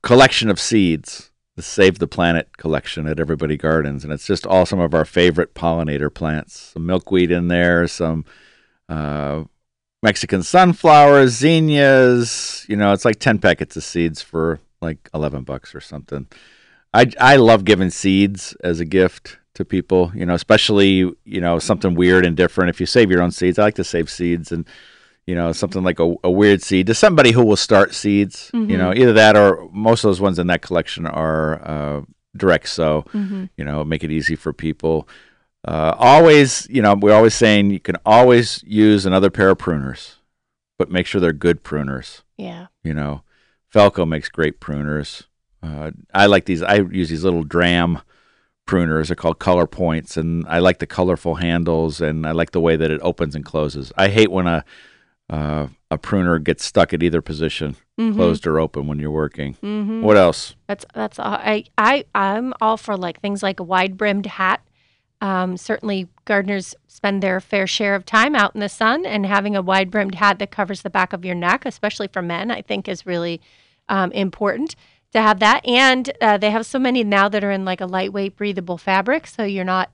collection 0.01 0.49
of 0.49 0.59
seeds 0.59 1.31
the 1.55 1.61
Save 1.61 1.99
the 1.99 2.07
Planet 2.07 2.57
collection 2.57 3.07
at 3.07 3.19
Everybody 3.19 3.57
Gardens, 3.57 4.03
and 4.03 4.11
it's 4.11 4.25
just 4.25 4.47
all 4.47 4.65
some 4.65 4.79
of 4.79 4.93
our 4.93 5.05
favorite 5.05 5.53
pollinator 5.53 6.11
plants. 6.11 6.71
Some 6.73 6.85
milkweed 6.85 7.31
in 7.31 7.47
there, 7.47 7.87
some 7.87 8.25
uh, 8.89 9.43
Mexican 10.01 10.41
sunflowers, 10.41 11.33
zinnias. 11.33 12.65
You 12.67 12.75
know, 12.75 12.91
it's 12.91 13.05
like 13.05 13.19
ten 13.19 13.37
packets 13.37 13.77
of 13.77 13.83
seeds 13.83 14.21
for 14.21 14.59
like 14.81 15.09
eleven 15.13 15.43
bucks 15.43 15.75
or 15.75 15.81
something. 15.81 16.27
I 16.93 17.11
I 17.19 17.35
love 17.35 17.65
giving 17.65 17.91
seeds 17.91 18.55
as 18.63 18.79
a 18.79 18.85
gift 18.85 19.37
to 19.55 19.65
people. 19.65 20.11
You 20.15 20.25
know, 20.25 20.33
especially 20.33 21.11
you 21.25 21.41
know 21.41 21.59
something 21.59 21.95
weird 21.95 22.25
and 22.25 22.35
different. 22.35 22.69
If 22.69 22.79
you 22.79 22.85
save 22.85 23.11
your 23.11 23.21
own 23.21 23.31
seeds, 23.31 23.59
I 23.59 23.63
like 23.63 23.75
to 23.75 23.83
save 23.83 24.09
seeds 24.09 24.51
and 24.51 24.67
you 25.25 25.35
know 25.35 25.51
something 25.51 25.83
like 25.83 25.99
a, 25.99 26.15
a 26.23 26.31
weird 26.31 26.61
seed 26.61 26.87
to 26.87 26.93
somebody 26.93 27.31
who 27.31 27.45
will 27.45 27.57
start 27.57 27.93
seeds. 27.93 28.49
You 28.69 28.77
know, 28.77 28.93
either 28.93 29.13
that 29.13 29.35
or 29.35 29.69
most 29.71 30.03
of 30.03 30.09
those 30.09 30.21
ones 30.21 30.39
in 30.39 30.47
that 30.47 30.61
collection 30.61 31.05
are 31.05 31.61
uh, 31.67 32.01
direct 32.35 32.69
sow. 32.69 33.05
You 33.57 33.65
know, 33.65 33.83
make 33.83 34.03
it 34.03 34.11
easy 34.11 34.35
for 34.35 34.53
people. 34.53 35.07
Uh, 35.65 35.95
always, 35.97 36.67
you 36.69 36.81
know, 36.81 36.93
we're 36.93 37.13
always 37.13 37.33
saying 37.33 37.69
you 37.69 37.79
can 37.79 37.95
always 38.05 38.61
use 38.67 39.05
another 39.05 39.29
pair 39.29 39.49
of 39.49 39.57
pruners, 39.57 40.15
but 40.77 40.91
make 40.91 41.05
sure 41.07 41.21
they're 41.21 41.31
good 41.31 41.63
pruners. 41.63 42.21
Yeah. 42.37 42.67
You 42.83 42.93
know, 42.93 43.23
Felco 43.73 44.05
makes 44.05 44.27
great 44.27 44.59
pruners. 44.59 45.23
Uh, 45.61 45.91
I 46.13 46.25
like 46.25 46.43
these. 46.45 46.61
I 46.61 46.79
use 46.79 47.07
these 47.09 47.23
little 47.23 47.45
Dramm 47.45 48.01
pruners. 48.65 49.07
They're 49.07 49.15
called 49.15 49.39
color 49.39 49.67
points, 49.67 50.17
and 50.17 50.45
I 50.47 50.59
like 50.59 50.79
the 50.79 50.87
colorful 50.87 51.35
handles, 51.35 52.01
and 52.01 52.25
I 52.25 52.31
like 52.31 52.51
the 52.51 52.61
way 52.61 52.75
that 52.75 52.91
it 52.91 53.01
opens 53.03 53.35
and 53.35 53.45
closes. 53.45 53.91
I 53.97 54.09
hate 54.09 54.31
when 54.31 54.47
a 54.47 54.63
uh, 55.29 55.67
a 55.89 55.97
pruner 55.97 56.37
gets 56.37 56.65
stuck 56.65 56.93
at 56.93 57.01
either 57.01 57.21
position, 57.21 57.75
closed 57.97 58.45
or 58.45 58.59
open 58.59 58.87
when 58.87 58.99
you're 58.99 59.11
working. 59.11 59.53
Mm-hmm. 59.55 60.01
What 60.01 60.17
else? 60.17 60.55
That's 60.67 60.85
that's 60.93 61.19
all. 61.19 61.33
I 61.33 61.65
I 61.77 62.05
I'm 62.13 62.53
all 62.61 62.77
for 62.77 62.97
like 62.97 63.21
things 63.21 63.41
like 63.41 63.59
a 63.59 63.63
wide 63.63 63.97
brimmed 63.97 64.25
hat. 64.25 64.61
Um, 65.21 65.55
certainly, 65.55 66.09
gardeners 66.25 66.75
spend 66.87 67.23
their 67.23 67.39
fair 67.39 67.65
share 67.65 67.95
of 67.95 68.05
time 68.05 68.35
out 68.35 68.53
in 68.53 68.59
the 68.59 68.69
sun, 68.69 69.05
and 69.05 69.25
having 69.25 69.55
a 69.55 69.61
wide 69.61 69.89
brimmed 69.89 70.15
hat 70.15 70.39
that 70.39 70.51
covers 70.51 70.81
the 70.81 70.89
back 70.89 71.13
of 71.13 71.23
your 71.23 71.35
neck, 71.35 71.65
especially 71.65 72.09
for 72.09 72.21
men, 72.21 72.51
I 72.51 72.61
think 72.61 72.87
is 72.87 73.05
really 73.05 73.39
um, 73.87 74.11
important 74.11 74.75
to 75.13 75.21
have 75.21 75.39
that. 75.39 75.65
And 75.65 76.11
uh, 76.21 76.37
they 76.37 76.51
have 76.51 76.65
so 76.65 76.79
many 76.79 77.03
now 77.03 77.29
that 77.29 77.43
are 77.43 77.51
in 77.51 77.65
like 77.65 77.81
a 77.81 77.85
lightweight, 77.85 78.35
breathable 78.35 78.77
fabric, 78.77 79.27
so 79.27 79.43
you're 79.43 79.63
not 79.63 79.91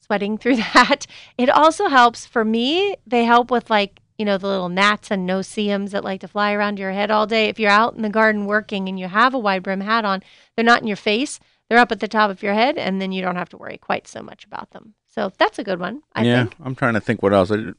sweating 0.00 0.38
through 0.38 0.56
that. 0.56 1.06
It 1.38 1.48
also 1.48 1.88
helps 1.88 2.26
for 2.26 2.44
me. 2.44 2.96
They 3.06 3.24
help 3.24 3.50
with 3.50 3.70
like 3.70 4.00
you 4.18 4.24
know 4.24 4.38
the 4.38 4.46
little 4.46 4.68
gnats 4.70 5.10
and 5.10 5.26
no-see-ums 5.26 5.92
that 5.92 6.04
like 6.04 6.20
to 6.22 6.28
fly 6.28 6.52
around 6.52 6.78
your 6.78 6.92
head 6.92 7.10
all 7.10 7.26
day. 7.26 7.46
If 7.46 7.58
you're 7.58 7.70
out 7.70 7.94
in 7.94 8.02
the 8.02 8.08
garden 8.08 8.46
working 8.46 8.88
and 8.88 8.98
you 8.98 9.08
have 9.08 9.34
a 9.34 9.38
wide 9.38 9.62
brim 9.62 9.80
hat 9.80 10.04
on, 10.04 10.22
they're 10.54 10.64
not 10.64 10.80
in 10.80 10.88
your 10.88 10.96
face. 10.96 11.38
They're 11.68 11.78
up 11.78 11.92
at 11.92 12.00
the 12.00 12.08
top 12.08 12.30
of 12.30 12.42
your 12.42 12.54
head, 12.54 12.78
and 12.78 13.00
then 13.00 13.12
you 13.12 13.22
don't 13.22 13.36
have 13.36 13.48
to 13.50 13.56
worry 13.56 13.76
quite 13.76 14.06
so 14.06 14.22
much 14.22 14.44
about 14.44 14.70
them. 14.70 14.94
So 15.08 15.32
that's 15.36 15.58
a 15.58 15.64
good 15.64 15.80
one, 15.80 16.02
I 16.14 16.24
yeah, 16.24 16.44
think. 16.44 16.56
I'm 16.62 16.74
trying 16.74 16.94
to 16.94 17.00
think 17.00 17.22
what 17.22 17.32
else. 17.32 17.50
I'm 17.50 17.74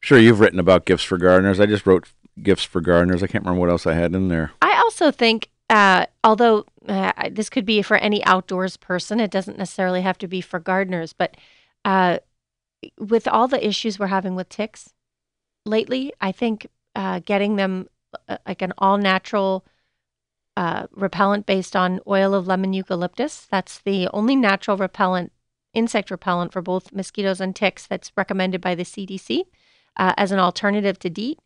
sure 0.00 0.18
you've 0.18 0.40
written 0.40 0.58
about 0.58 0.86
gifts 0.86 1.04
for 1.04 1.18
gardeners. 1.18 1.60
I 1.60 1.66
just 1.66 1.86
wrote 1.86 2.08
gifts 2.42 2.64
for 2.64 2.80
gardeners. 2.80 3.22
I 3.22 3.26
can't 3.26 3.44
remember 3.44 3.60
what 3.60 3.70
else 3.70 3.86
I 3.86 3.94
had 3.94 4.14
in 4.14 4.28
there. 4.28 4.52
I 4.60 4.80
also 4.82 5.10
think, 5.10 5.50
uh, 5.70 6.06
although 6.24 6.64
uh, 6.88 7.12
this 7.30 7.50
could 7.50 7.66
be 7.66 7.82
for 7.82 7.96
any 7.98 8.24
outdoors 8.24 8.76
person, 8.76 9.20
it 9.20 9.30
doesn't 9.30 9.58
necessarily 9.58 10.02
have 10.02 10.18
to 10.18 10.28
be 10.28 10.40
for 10.40 10.58
gardeners, 10.58 11.12
but 11.12 11.36
uh, 11.84 12.18
with 12.98 13.28
all 13.28 13.48
the 13.48 13.66
issues 13.66 13.98
we're 13.98 14.06
having 14.06 14.34
with 14.34 14.48
ticks 14.48 14.94
lately, 15.66 16.12
I 16.20 16.32
think 16.32 16.68
uh, 16.94 17.20
getting 17.24 17.56
them 17.56 17.88
uh, 18.28 18.38
like 18.46 18.62
an 18.62 18.72
all 18.78 18.96
natural 18.96 19.66
uh, 20.56 20.86
repellent 20.92 21.44
based 21.44 21.76
on 21.76 22.00
oil 22.06 22.34
of 22.34 22.46
lemon 22.46 22.72
eucalyptus, 22.72 23.46
that's 23.50 23.78
the 23.80 24.08
only 24.14 24.36
natural 24.36 24.76
repellent, 24.76 25.32
insect 25.74 26.10
repellent 26.10 26.52
for 26.52 26.62
both 26.62 26.92
mosquitoes 26.92 27.40
and 27.40 27.54
ticks 27.54 27.86
that's 27.86 28.10
recommended 28.16 28.60
by 28.60 28.74
the 28.74 28.84
CDC 28.84 29.42
as 29.96 30.30
an 30.32 30.38
alternative 30.38 30.98
to 31.00 31.10
DEET. 31.10 31.40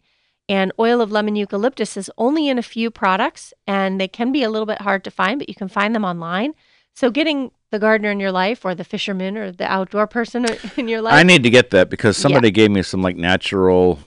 And 0.48 0.72
oil 0.78 1.00
of 1.00 1.10
lemon 1.12 1.36
eucalyptus 1.36 1.96
is 1.96 2.10
only 2.18 2.48
in 2.48 2.58
a 2.58 2.62
few 2.62 2.90
products, 2.90 3.54
and 3.66 4.00
they 4.00 4.08
can 4.08 4.32
be 4.32 4.42
a 4.42 4.50
little 4.50 4.66
bit 4.66 4.80
hard 4.82 5.04
to 5.04 5.10
find, 5.10 5.38
but 5.38 5.48
you 5.48 5.54
can 5.54 5.68
find 5.68 5.94
them 5.94 6.04
online. 6.04 6.52
So, 6.94 7.10
getting 7.10 7.52
the 7.70 7.78
gardener 7.78 8.10
in 8.10 8.20
your 8.20 8.32
life, 8.32 8.64
or 8.64 8.74
the 8.74 8.84
fisherman, 8.84 9.38
or 9.38 9.50
the 9.52 9.64
outdoor 9.70 10.06
person 10.06 10.44
in 10.76 10.88
your 10.88 11.00
life, 11.00 11.14
I 11.14 11.22
need 11.22 11.42
to 11.44 11.50
get 11.50 11.70
that 11.70 11.88
because 11.88 12.16
somebody 12.16 12.50
gave 12.50 12.70
me 12.70 12.82
some 12.82 13.02
like 13.02 13.16
natural. 13.16 13.98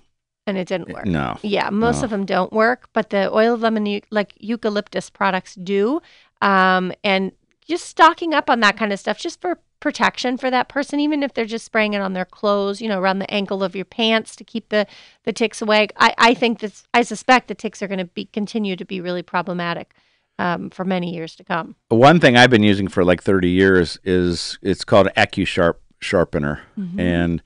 and 0.45 0.57
it 0.57 0.67
didn't 0.67 0.89
work. 0.93 1.05
No, 1.05 1.37
Yeah, 1.41 1.71
most 1.71 1.99
No. 2.01 2.03
of 2.05 2.09
them 2.11 2.25
don't 2.25 2.53
work, 2.53 2.89
but 2.93 3.09
the 3.09 3.33
oil 3.33 3.55
of 3.55 3.61
lemon, 3.61 4.01
like 4.11 4.33
eucalyptus 4.37 5.09
products, 5.09 5.55
do. 5.55 5.99
Um, 6.41 6.91
and 7.03 7.31
just 7.67 7.85
stocking 7.85 8.35
up 8.35 8.47
on 8.51 8.59
that 8.59 8.77
kind 8.77 8.93
of 8.93 8.99
stuff, 8.99 9.17
just 9.17 9.41
for 9.41 9.57
protection 9.79 10.37
for 10.37 10.49
that 10.49 10.67
person, 10.69 10.99
even 10.99 11.21
if 11.23 11.33
they're 11.33 11.45
just 11.45 11.65
spraying 11.65 11.93
it 11.93 12.01
on 12.01 12.13
their 12.13 12.25
clothes, 12.25 12.81
you 12.81 12.87
know, 12.89 12.99
around 12.99 13.19
the 13.19 13.31
ankle 13.31 13.63
of 13.63 13.75
your 13.75 13.85
pants 13.85 14.35
to 14.37 14.43
keep 14.43 14.69
the 14.69 14.87
the 15.23 15.33
ticks 15.33 15.61
away. 15.61 15.87
I, 15.97 16.13
I 16.17 16.33
think 16.33 16.59
this 16.59 16.83
I 16.93 17.03
suspect 17.03 17.47
the 17.47 17.55
ticks 17.55 17.81
are 17.81 17.87
going 17.87 17.99
to 17.99 18.05
be 18.05 18.25
continue 18.25 18.75
to 18.75 18.85
be 18.85 18.99
really 19.01 19.21
problematic 19.23 19.93
um, 20.39 20.69
for 20.69 20.83
many 20.85 21.13
years 21.13 21.35
to 21.37 21.43
come. 21.43 21.75
one 21.89 22.19
thing 22.19 22.35
I've 22.35 22.49
been 22.49 22.63
using 22.63 22.87
for 22.87 23.03
like 23.05 23.21
30 23.23 23.49
years 23.49 23.97
is 24.03 24.57
it's 24.61 24.83
called 24.83 25.07
AccuSharp 25.15 25.75
sharpener, 26.01 26.61
Mm-hmm. 26.77 26.99
and 26.99 27.43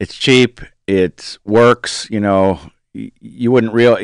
it's 0.00 0.16
cheap. 0.16 0.60
It 0.86 1.38
works. 1.44 2.08
You 2.10 2.20
know, 2.20 2.58
y- 2.94 3.12
you 3.20 3.50
wouldn't 3.52 3.72
real. 3.74 3.96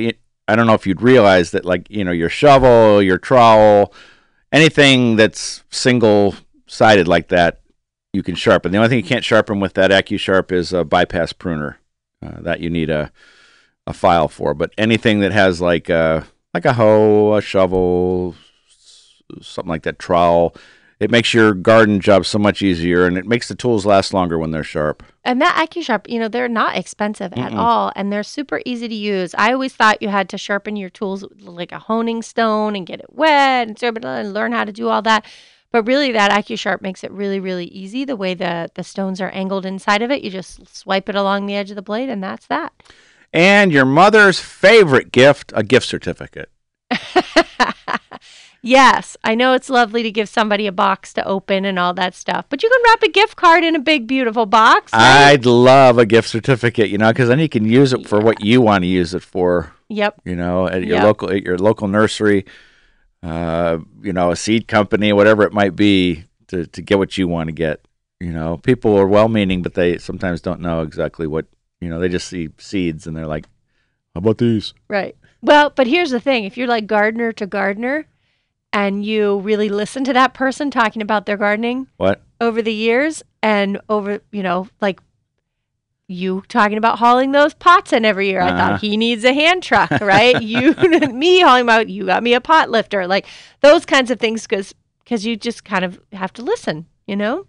I 0.46 0.56
don't 0.56 0.66
know 0.66 0.74
if 0.74 0.86
you'd 0.86 1.02
realize 1.02 1.50
that, 1.52 1.64
like 1.64 1.90
you 1.90 2.04
know, 2.04 2.12
your 2.12 2.28
shovel, 2.30 3.02
your 3.02 3.18
trowel, 3.18 3.92
anything 4.52 5.16
that's 5.16 5.62
single 5.70 6.34
sided 6.68 7.08
like 7.08 7.28
that, 7.28 7.62
you 8.12 8.22
can 8.22 8.36
sharpen. 8.36 8.70
The 8.70 8.78
only 8.78 8.88
thing 8.88 8.98
you 8.98 9.04
can't 9.04 9.24
sharpen 9.24 9.58
with 9.60 9.74
that 9.74 9.90
AccuSharp 9.90 10.52
is 10.52 10.72
a 10.72 10.84
bypass 10.84 11.32
pruner. 11.32 11.78
Uh, 12.24 12.40
that 12.40 12.58
you 12.60 12.68
need 12.68 12.90
a 12.90 13.12
a 13.86 13.92
file 13.92 14.28
for. 14.28 14.54
But 14.54 14.72
anything 14.76 15.20
that 15.20 15.32
has 15.32 15.60
like 15.60 15.88
a 15.88 16.26
like 16.52 16.64
a 16.64 16.72
hoe, 16.72 17.34
a 17.34 17.40
shovel, 17.40 18.34
something 19.40 19.68
like 19.68 19.82
that, 19.84 19.98
trowel, 19.98 20.54
it 20.98 21.10
makes 21.10 21.32
your 21.32 21.54
garden 21.54 22.00
job 22.00 22.26
so 22.26 22.38
much 22.38 22.60
easier, 22.60 23.06
and 23.06 23.16
it 23.16 23.26
makes 23.26 23.48
the 23.48 23.54
tools 23.54 23.86
last 23.86 24.12
longer 24.12 24.36
when 24.36 24.50
they're 24.50 24.64
sharp. 24.64 25.04
And 25.24 25.40
that 25.40 25.64
AccuSharp, 25.64 26.08
you 26.10 26.18
know, 26.18 26.28
they're 26.28 26.48
not 26.48 26.76
expensive 26.76 27.32
at 27.34 27.52
Mm-mm. 27.52 27.58
all, 27.58 27.92
and 27.94 28.12
they're 28.12 28.22
super 28.24 28.60
easy 28.66 28.88
to 28.88 28.94
use. 28.94 29.34
I 29.38 29.52
always 29.52 29.74
thought 29.74 30.02
you 30.02 30.08
had 30.08 30.28
to 30.30 30.38
sharpen 30.38 30.74
your 30.76 30.90
tools 30.90 31.24
like 31.40 31.70
a 31.70 31.78
honing 31.78 32.22
stone 32.22 32.74
and 32.74 32.86
get 32.86 33.00
it 33.00 33.06
wet 33.10 33.68
and 33.68 34.04
and 34.04 34.34
learn 34.34 34.52
how 34.52 34.64
to 34.64 34.72
do 34.72 34.88
all 34.88 35.02
that. 35.02 35.24
But 35.70 35.82
really, 35.86 36.12
that 36.12 36.30
AccuSharp 36.30 36.80
makes 36.80 37.04
it 37.04 37.10
really, 37.10 37.40
really 37.40 37.66
easy. 37.66 38.04
The 38.04 38.16
way 38.16 38.34
the 38.34 38.70
the 38.74 38.82
stones 38.82 39.20
are 39.20 39.28
angled 39.30 39.66
inside 39.66 40.00
of 40.02 40.10
it, 40.10 40.22
you 40.22 40.30
just 40.30 40.66
swipe 40.74 41.08
it 41.08 41.14
along 41.14 41.46
the 41.46 41.54
edge 41.56 41.70
of 41.70 41.76
the 41.76 41.82
blade, 41.82 42.08
and 42.08 42.22
that's 42.22 42.46
that. 42.46 42.72
And 43.32 43.70
your 43.70 43.84
mother's 43.84 44.40
favorite 44.40 45.12
gift, 45.12 45.52
a 45.54 45.62
gift 45.62 45.86
certificate. 45.86 46.50
yes, 48.62 49.16
I 49.22 49.34
know 49.34 49.52
it's 49.52 49.68
lovely 49.68 50.02
to 50.02 50.10
give 50.10 50.28
somebody 50.28 50.66
a 50.66 50.72
box 50.72 51.12
to 51.14 51.24
open 51.26 51.64
and 51.64 51.78
all 51.78 51.92
that 51.94 52.14
stuff, 52.14 52.46
but 52.48 52.62
you 52.62 52.70
can 52.70 52.80
wrap 52.86 53.02
a 53.02 53.10
gift 53.10 53.36
card 53.36 53.64
in 53.64 53.76
a 53.76 53.80
big, 53.80 54.06
beautiful 54.06 54.46
box. 54.46 54.92
right? 54.92 55.32
I'd 55.32 55.46
love 55.46 55.98
a 55.98 56.06
gift 56.06 56.28
certificate, 56.30 56.88
you 56.88 56.98
know, 56.98 57.08
because 57.08 57.28
then 57.28 57.38
you 57.38 57.48
can 57.48 57.64
use 57.66 57.92
it 57.92 58.08
for 58.08 58.20
what 58.20 58.40
you 58.42 58.60
want 58.60 58.82
to 58.84 58.88
use 58.88 59.14
it 59.14 59.22
for. 59.22 59.72
Yep. 59.90 60.22
You 60.24 60.36
know, 60.36 60.66
at 60.66 60.82
your 60.84 60.96
Yep. 60.96 61.04
local 61.04 61.30
at 61.30 61.42
your 61.42 61.58
local 61.58 61.88
nursery, 61.88 62.44
uh, 63.22 63.78
you 64.02 64.12
know, 64.12 64.30
a 64.30 64.36
seed 64.36 64.68
company, 64.68 65.12
whatever 65.12 65.42
it 65.42 65.52
might 65.52 65.76
be, 65.76 66.24
to 66.48 66.66
to 66.66 66.82
get 66.82 66.98
what 66.98 67.18
you 67.18 67.28
want 67.28 67.48
to 67.48 67.52
get. 67.52 67.86
You 68.20 68.32
know, 68.32 68.56
people 68.56 68.96
are 68.96 69.06
well-meaning, 69.06 69.62
but 69.62 69.74
they 69.74 69.98
sometimes 69.98 70.40
don't 70.40 70.60
know 70.60 70.82
exactly 70.82 71.26
what 71.26 71.46
you 71.80 71.88
know. 71.88 71.98
They 72.00 72.08
just 72.08 72.28
see 72.28 72.48
seeds 72.58 73.06
and 73.06 73.16
they're 73.16 73.26
like, 73.26 73.46
"How 74.14 74.18
about 74.18 74.38
these?" 74.38 74.74
Right. 74.88 75.16
Well, 75.40 75.70
but 75.70 75.86
here's 75.86 76.10
the 76.10 76.20
thing 76.20 76.44
if 76.44 76.56
you're 76.56 76.66
like 76.66 76.86
gardener 76.86 77.32
to 77.32 77.46
gardener 77.46 78.06
and 78.72 79.04
you 79.04 79.38
really 79.38 79.68
listen 79.68 80.04
to 80.04 80.12
that 80.12 80.34
person 80.34 80.70
talking 80.70 81.00
about 81.00 81.26
their 81.26 81.36
gardening 81.36 81.86
What? 81.96 82.22
over 82.40 82.60
the 82.60 82.72
years 82.72 83.22
and 83.42 83.80
over, 83.88 84.20
you 84.32 84.42
know, 84.42 84.68
like 84.80 85.00
you 86.10 86.42
talking 86.48 86.78
about 86.78 86.98
hauling 86.98 87.32
those 87.32 87.52
pots 87.54 87.92
in 87.92 88.04
every 88.04 88.28
year. 88.28 88.40
I 88.40 88.48
Uh-huh. 88.48 88.56
thought 88.70 88.80
he 88.80 88.96
needs 88.96 89.24
a 89.24 89.32
hand 89.34 89.62
truck, 89.62 89.90
right? 90.00 90.40
you, 90.42 90.72
me 91.12 91.40
hauling 91.40 91.62
about, 91.64 91.88
you 91.88 92.06
got 92.06 92.22
me 92.22 92.32
a 92.34 92.40
pot 92.40 92.70
lifter, 92.70 93.06
like 93.06 93.26
those 93.60 93.84
kinds 93.84 94.10
of 94.10 94.18
things, 94.18 94.42
because 94.46 94.74
because 95.04 95.24
you 95.24 95.36
just 95.36 95.64
kind 95.64 95.84
of 95.84 96.00
have 96.12 96.32
to 96.34 96.42
listen, 96.42 96.86
you 97.06 97.14
know, 97.16 97.46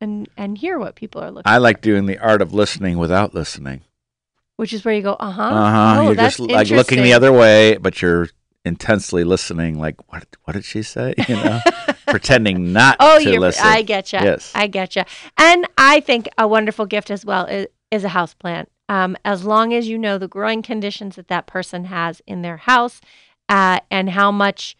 and 0.00 0.28
and 0.36 0.58
hear 0.58 0.78
what 0.78 0.94
people 0.94 1.22
are 1.22 1.30
looking, 1.30 1.50
I 1.50 1.58
like 1.58 1.80
doing 1.80 2.06
the 2.06 2.18
art 2.18 2.42
of 2.42 2.52
listening 2.52 2.98
without 2.98 3.34
listening. 3.34 3.82
which 4.56 4.72
is 4.72 4.84
where 4.84 4.94
you 4.94 5.02
go, 5.02 5.12
uh 5.14 5.30
huh, 5.30 5.42
Uh 5.42 5.70
huh. 5.70 5.96
oh, 5.98 6.02
you're 6.06 6.14
just 6.14 6.40
like 6.40 6.68
looking 6.70 7.02
the 7.02 7.12
other 7.12 7.32
way, 7.32 7.76
but 7.76 8.00
you're 8.02 8.28
intensely 8.64 9.22
listening. 9.24 9.78
Like, 9.78 9.96
what? 10.12 10.24
What 10.44 10.54
did 10.54 10.64
she 10.64 10.82
say? 10.82 11.14
You 11.28 11.36
know, 11.36 11.60
pretending 12.06 12.72
not 12.72 12.96
Oh, 13.00 13.18
to 13.18 13.40
listen. 13.40 13.66
I 13.66 13.82
get 13.82 14.12
you. 14.12 14.20
Yes. 14.20 14.52
I 14.54 14.66
get 14.66 14.96
you. 14.96 15.02
And 15.36 15.66
I 15.76 16.00
think 16.00 16.28
a 16.38 16.46
wonderful 16.48 16.86
gift 16.86 17.10
as 17.10 17.24
well 17.24 17.46
is, 17.46 17.68
is 17.90 18.04
a 18.04 18.10
house 18.10 18.34
plant. 18.34 18.70
Um, 18.88 19.16
as 19.24 19.44
long 19.44 19.74
as 19.74 19.88
you 19.88 19.98
know 19.98 20.16
the 20.16 20.28
growing 20.28 20.62
conditions 20.62 21.16
that 21.16 21.28
that 21.28 21.46
person 21.46 21.86
has 21.86 22.22
in 22.26 22.42
their 22.42 22.58
house 22.58 23.00
uh, 23.48 23.80
and 23.90 24.10
how 24.10 24.30
much 24.30 24.76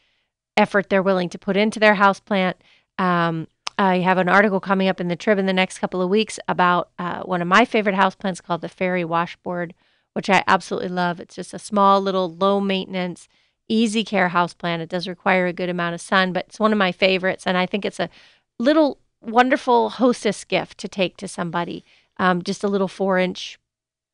effort 0.56 0.88
they're 0.88 1.02
willing 1.02 1.28
to 1.30 1.38
put 1.38 1.56
into 1.56 1.78
their 1.78 1.96
house 1.96 2.20
plant. 2.20 2.56
Um, 2.98 3.48
I 3.78 3.98
have 3.98 4.16
an 4.18 4.28
article 4.28 4.60
coming 4.60 4.88
up 4.88 5.00
in 5.00 5.08
the 5.08 5.16
Trib 5.16 5.38
in 5.38 5.46
the 5.46 5.52
next 5.52 5.78
couple 5.78 6.00
of 6.00 6.08
weeks 6.08 6.38
about 6.48 6.90
uh, 6.98 7.22
one 7.24 7.42
of 7.42 7.48
my 7.48 7.64
favorite 7.64 7.94
houseplants 7.94 8.42
called 8.42 8.62
the 8.62 8.68
fairy 8.68 9.04
washboard, 9.04 9.74
which 10.14 10.30
I 10.30 10.42
absolutely 10.46 10.88
love. 10.88 11.20
It's 11.20 11.34
just 11.34 11.52
a 11.52 11.58
small, 11.58 12.00
little, 12.00 12.34
low 12.34 12.58
maintenance, 12.58 13.28
easy 13.68 14.04
care 14.04 14.28
houseplant. 14.28 14.80
It 14.80 14.88
does 14.88 15.08
require 15.08 15.46
a 15.46 15.52
good 15.52 15.68
amount 15.68 15.94
of 15.94 16.00
sun, 16.00 16.32
but 16.32 16.46
it's 16.48 16.60
one 16.60 16.72
of 16.72 16.78
my 16.78 16.92
favorites. 16.92 17.46
And 17.46 17.56
I 17.56 17.66
think 17.66 17.84
it's 17.84 18.00
a 18.00 18.10
little 18.58 18.98
wonderful 19.20 19.90
hostess 19.90 20.44
gift 20.44 20.78
to 20.78 20.88
take 20.88 21.16
to 21.18 21.28
somebody. 21.28 21.84
Um, 22.18 22.42
just 22.42 22.64
a 22.64 22.68
little 22.68 22.88
four 22.88 23.18
inch 23.18 23.58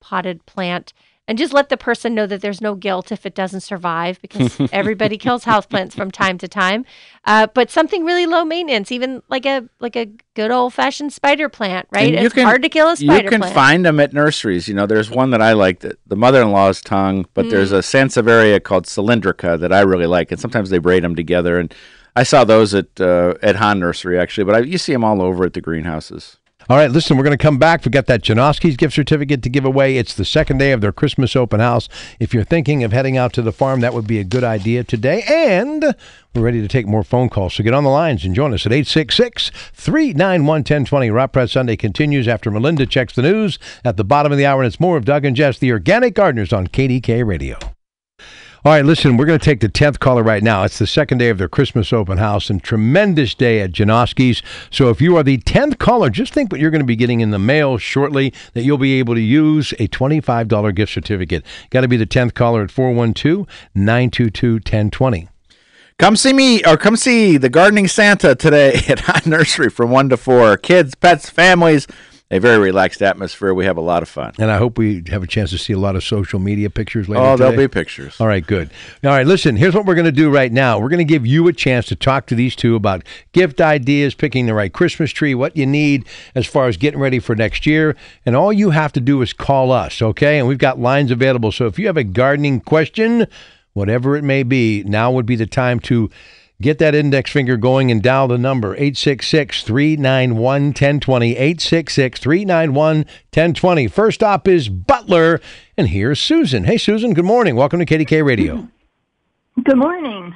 potted 0.01 0.45
plant 0.47 0.93
and 1.33 1.39
just 1.39 1.55
let 1.55 1.71
the 1.71 1.79
person 1.79 2.15
know 2.15 2.27
that 2.27 2.43
there's 2.43 2.61
no 2.61 2.75
guilt 2.75 3.11
if 3.11 3.25
it 3.25 3.35
doesn't 3.35 3.61
survive 3.63 4.21
because 4.21 4.61
everybody 4.73 5.17
kills 5.17 5.45
houseplants 5.47 5.95
from 5.95 6.11
time 6.11 6.37
to 6.37 6.47
time. 6.47 6.85
Uh, 7.25 7.47
but 7.55 7.71
something 7.71 8.05
really 8.05 8.27
low 8.27 8.45
maintenance, 8.45 8.93
even 8.93 9.23
like 9.31 9.47
a 9.47 9.67
like 9.81 9.97
a 9.97 10.07
good 10.35 10.51
old 10.51 10.75
fashioned 10.75 11.11
spider 11.11 11.49
plant, 11.49 11.89
right? 11.91 12.15
And 12.15 12.27
It's 12.27 12.35
can- 12.35 12.45
hard 12.45 12.61
to 12.65 12.69
kill 12.69 12.91
a 12.91 12.97
spider 12.97 13.25
You 13.25 13.31
can 13.31 13.41
plant. 13.41 13.55
find 13.55 13.87
them 13.87 13.99
at 13.99 14.13
nurseries. 14.13 14.69
You 14.69 14.75
know, 14.75 14.85
there's 14.85 15.09
one 15.11 15.31
that 15.31 15.41
I 15.41 15.53
like, 15.55 15.81
that 15.81 15.99
the 16.07 16.17
mother-in-law's 16.17 16.83
tongue, 16.83 17.25
but 17.33 17.49
there's 17.49 17.73
Mm. 17.73 17.77
a 17.79 17.79
Sansevieria 17.81 18.63
called 18.63 18.85
cylindrica 18.85 19.59
that 19.59 19.73
I 19.73 19.81
really 19.81 20.07
like, 20.07 20.31
and 20.33 20.39
sometimes 20.39 20.69
they 20.69 20.77
braid 20.79 21.03
them 21.03 21.15
together. 21.17 21.59
And 21.59 21.75
I 22.15 22.25
saw 22.25 22.45
those 22.45 22.75
at 22.75 23.01
uh, 23.01 23.35
at 23.43 23.57
Hahn 23.57 23.79
Nursery 23.81 24.19
actually, 24.19 24.45
but 24.45 24.55
I, 24.55 24.59
you 24.59 24.77
see 24.77 24.93
them 24.93 25.03
all 25.03 25.23
over 25.23 25.45
at 25.47 25.55
the 25.55 25.63
greenhouses. 25.63 26.37
All 26.69 26.77
right, 26.77 26.91
listen, 26.91 27.17
we're 27.17 27.25
going 27.25 27.37
to 27.37 27.43
come 27.43 27.59
back. 27.59 27.85
We've 27.85 27.93
got 27.93 28.07
that 28.07 28.23
Janoski's 28.23 28.77
gift 28.77 28.95
certificate 28.95 29.43
to 29.43 29.49
give 29.49 29.65
away. 29.65 29.97
It's 29.97 30.15
the 30.15 30.25
second 30.25 30.59
day 30.59 30.71
of 30.73 30.81
their 30.81 30.93
Christmas 30.93 31.35
open 31.35 31.59
house. 31.59 31.89
If 32.21 32.33
you're 32.33 32.45
thinking 32.45 32.85
of 32.85 32.93
heading 32.93 33.17
out 33.17 33.33
to 33.35 33.43
the 33.43 33.53
farm, 33.53 33.81
that 33.81 33.95
would 33.95 34.07
be 34.07 34.21
a 34.21 34.25
good 34.25 34.45
idea 34.45 34.85
today. 34.85 35.25
And 35.29 35.97
we're 36.35 36.43
ready 36.43 36.63
to 36.63 36.69
take 36.69 36.87
more 36.87 37.03
phone 37.03 37.29
calls. 37.29 37.55
So 37.55 37.65
get 37.65 37.75
on 37.75 37.85
the 37.85 37.91
lines 37.91 38.25
and 38.25 38.35
join 38.35 38.55
us 38.55 38.65
at 38.65 38.73
866 38.73 39.51
391 39.73 40.47
1020. 40.47 41.11
Rock 41.11 41.33
Press 41.33 41.53
Sunday 41.53 41.77
continues 41.77 42.29
after 42.29 42.51
Melinda 42.51 42.87
checks 42.87 43.15
the 43.15 43.23
news 43.23 43.59
at 43.85 43.97
the 43.97 44.05
bottom 44.05 44.31
of 44.31 44.39
the 44.39 44.47
hour. 44.47 44.63
And 44.63 44.67
it's 44.69 44.81
more 44.81 44.97
of 44.97 45.05
Doug 45.05 45.25
and 45.25 45.35
Jess, 45.35 45.59
the 45.59 45.73
organic 45.73 46.15
gardeners 46.15 46.53
on 46.53 46.69
KDKA 46.69 47.27
Radio. 47.27 47.59
All 48.65 48.71
right, 48.71 48.85
listen, 48.85 49.17
we're 49.17 49.27
going 49.27 49.41
to 49.41 49.45
take 49.45 49.59
the 49.59 49.69
10th 49.69 49.99
caller 49.99 50.23
right 50.23 50.41
now. 50.41 50.63
It's 50.63 50.79
the 50.79 50.87
second 50.87 51.19
day 51.19 51.31
of 51.31 51.39
their 51.39 51.49
Christmas 51.49 51.93
open 51.93 52.19
house 52.19 52.49
and 52.49 52.63
tremendous 52.63 53.35
day 53.35 53.61
at 53.61 53.73
Janoski's. 53.73 54.41
So 54.71 54.89
if 54.89 55.01
you 55.01 55.17
are 55.17 55.25
the 55.25 55.39
10th 55.39 55.79
caller, 55.79 56.11
just 56.11 56.33
think 56.33 56.53
what 56.53 56.61
you're 56.61 56.71
going 56.71 56.81
to 56.81 56.87
be 56.87 56.95
getting 56.95 57.19
in 57.19 57.33
the 57.33 57.41
mail 57.41 57.77
shortly 57.77 58.33
that 58.53 58.63
you'll 58.63 58.79
be 58.79 59.01
able 59.01 59.17
to 59.17 59.21
use 59.21 59.73
a 59.81 59.89
$25 59.89 60.77
gift 60.77 60.93
certificate. 60.93 61.45
Got 61.71 61.81
to 61.81 61.89
be 61.89 61.97
the 61.97 62.07
10th 62.07 62.35
caller 62.35 62.63
at 62.63 62.71
412 62.71 63.49
922 63.75 64.53
1020. 64.53 65.29
Come 65.99 66.15
see 66.15 66.33
me, 66.33 66.65
or 66.65 66.77
come 66.77 66.95
see 66.95 67.39
the 67.39 67.49
gardening 67.49 67.89
Santa 67.89 68.37
today 68.37 68.75
at 68.89 69.01
Hahn 69.01 69.23
Nursery 69.27 69.71
from 69.71 69.91
one 69.91 70.09
to 70.09 70.17
four. 70.17 70.57
Kids, 70.57 70.95
pets, 70.95 71.29
families. 71.29 71.89
A 72.33 72.39
very 72.39 72.57
relaxed 72.57 73.03
atmosphere. 73.03 73.53
We 73.53 73.67
have 73.67 73.77
a 73.77 73.83
lot 73.83 74.03
of 74.03 74.09
fun. 74.09 74.33
And 74.39 74.51
I 74.51 74.57
hope 74.57 74.79
we 74.79 75.03
have 75.09 75.23
a 75.23 75.27
chance 75.27 75.51
to 75.51 75.59
see 75.59 75.75
a 75.75 75.79
lot 75.79 75.97
of 75.97 76.03
social 76.03 76.39
media 76.39 76.71
pictures 76.71 77.07
later. 77.07 77.23
Oh, 77.23 77.37
there'll 77.37 77.53
today. 77.53 77.65
be 77.65 77.69
pictures. 77.69 78.19
All 78.19 78.27
right, 78.27 78.45
good. 78.45 78.71
All 79.05 79.11
right, 79.11 79.27
listen, 79.27 79.55
here's 79.55 79.75
what 79.75 79.85
we're 79.85 79.95
going 79.95 80.07
to 80.07 80.13
do 80.13 80.31
right 80.31 80.51
now. 80.51 80.79
We're 80.79 80.89
going 80.89 80.97
to 80.97 81.05
give 81.05 81.27
you 81.27 81.47
a 81.49 81.53
chance 81.53 81.85
to 81.89 81.95
talk 81.95 82.25
to 82.29 82.35
these 82.35 82.57
two 82.57 82.75
about 82.75 83.05
gift 83.33 83.61
ideas, 83.61 84.15
picking 84.15 84.47
the 84.47 84.55
right 84.55 84.73
Christmas 84.73 85.11
tree, 85.11 85.35
what 85.35 85.59
you 85.59 85.67
need 85.67 86.07
as 86.35 86.47
far 86.47 86.69
as 86.69 86.79
getting 86.79 87.01
ready 87.01 87.19
for 87.19 87.37
next 87.37 87.67
year. 87.67 87.95
And 88.25 88.35
all 88.35 88.51
you 88.51 88.71
have 88.71 88.93
to 88.95 89.01
do 89.01 89.21
is 89.21 89.35
call 89.35 89.71
us, 89.71 90.01
okay? 90.01 90.39
And 90.39 90.49
we've 90.49 90.57
got 90.57 90.79
lines 90.79 91.11
available. 91.11 91.53
So 91.53 91.67
if 91.67 91.79
you 91.79 91.87
have 91.87 91.99
a 91.99 92.05
gardening 92.05 92.61
question, 92.61 93.27
whatever 93.75 94.17
it 94.17 94.25
may 94.25 94.43
be, 94.43 94.83
now 94.85 95.13
would 95.13 95.27
be 95.27 95.37
the 95.37 95.47
time 95.47 95.81
to 95.81 96.09
get 96.61 96.79
that 96.79 96.95
index 96.95 97.31
finger 97.31 97.57
going 97.57 97.91
and 97.91 98.03
dial 98.03 98.29
the 98.29 98.39
number 98.39 98.75
866 98.75 99.63
391 99.63 100.67
1020. 100.67 101.31
866 101.33 102.21
391 102.21 102.97
1020. 102.97 103.89
First 103.89 104.17
stop 104.17 104.47
is 104.47 104.69
Butler, 104.69 105.41
and 105.77 105.89
here's 105.89 106.21
Susan. 106.21 106.65
Hey, 106.65 106.79
Susan, 106.79 107.15
good 107.15 107.25
morning. 107.25 107.57
Welcome 107.57 107.79
to 107.79 107.87
KDKA 107.87 108.25
Radio. 108.25 108.69
Good 109.63 109.79
morning. 109.79 110.35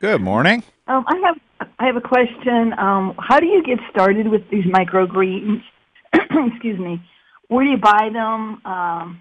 Good 0.00 0.20
morning. 0.20 0.62
Um, 0.86 1.04
I 1.06 1.16
have 1.24 1.70
I 1.78 1.86
have 1.86 1.96
a 1.96 2.00
question. 2.00 2.72
Um, 2.78 3.14
how 3.18 3.38
do 3.38 3.46
you 3.46 3.62
get 3.62 3.78
started 3.90 4.28
with 4.28 4.48
these 4.50 4.64
microgreens? 4.64 5.62
Excuse 6.12 6.78
me. 6.78 7.02
Where 7.48 7.64
do 7.64 7.70
you 7.70 7.78
buy 7.78 8.10
them? 8.12 8.60
Um, 8.64 9.20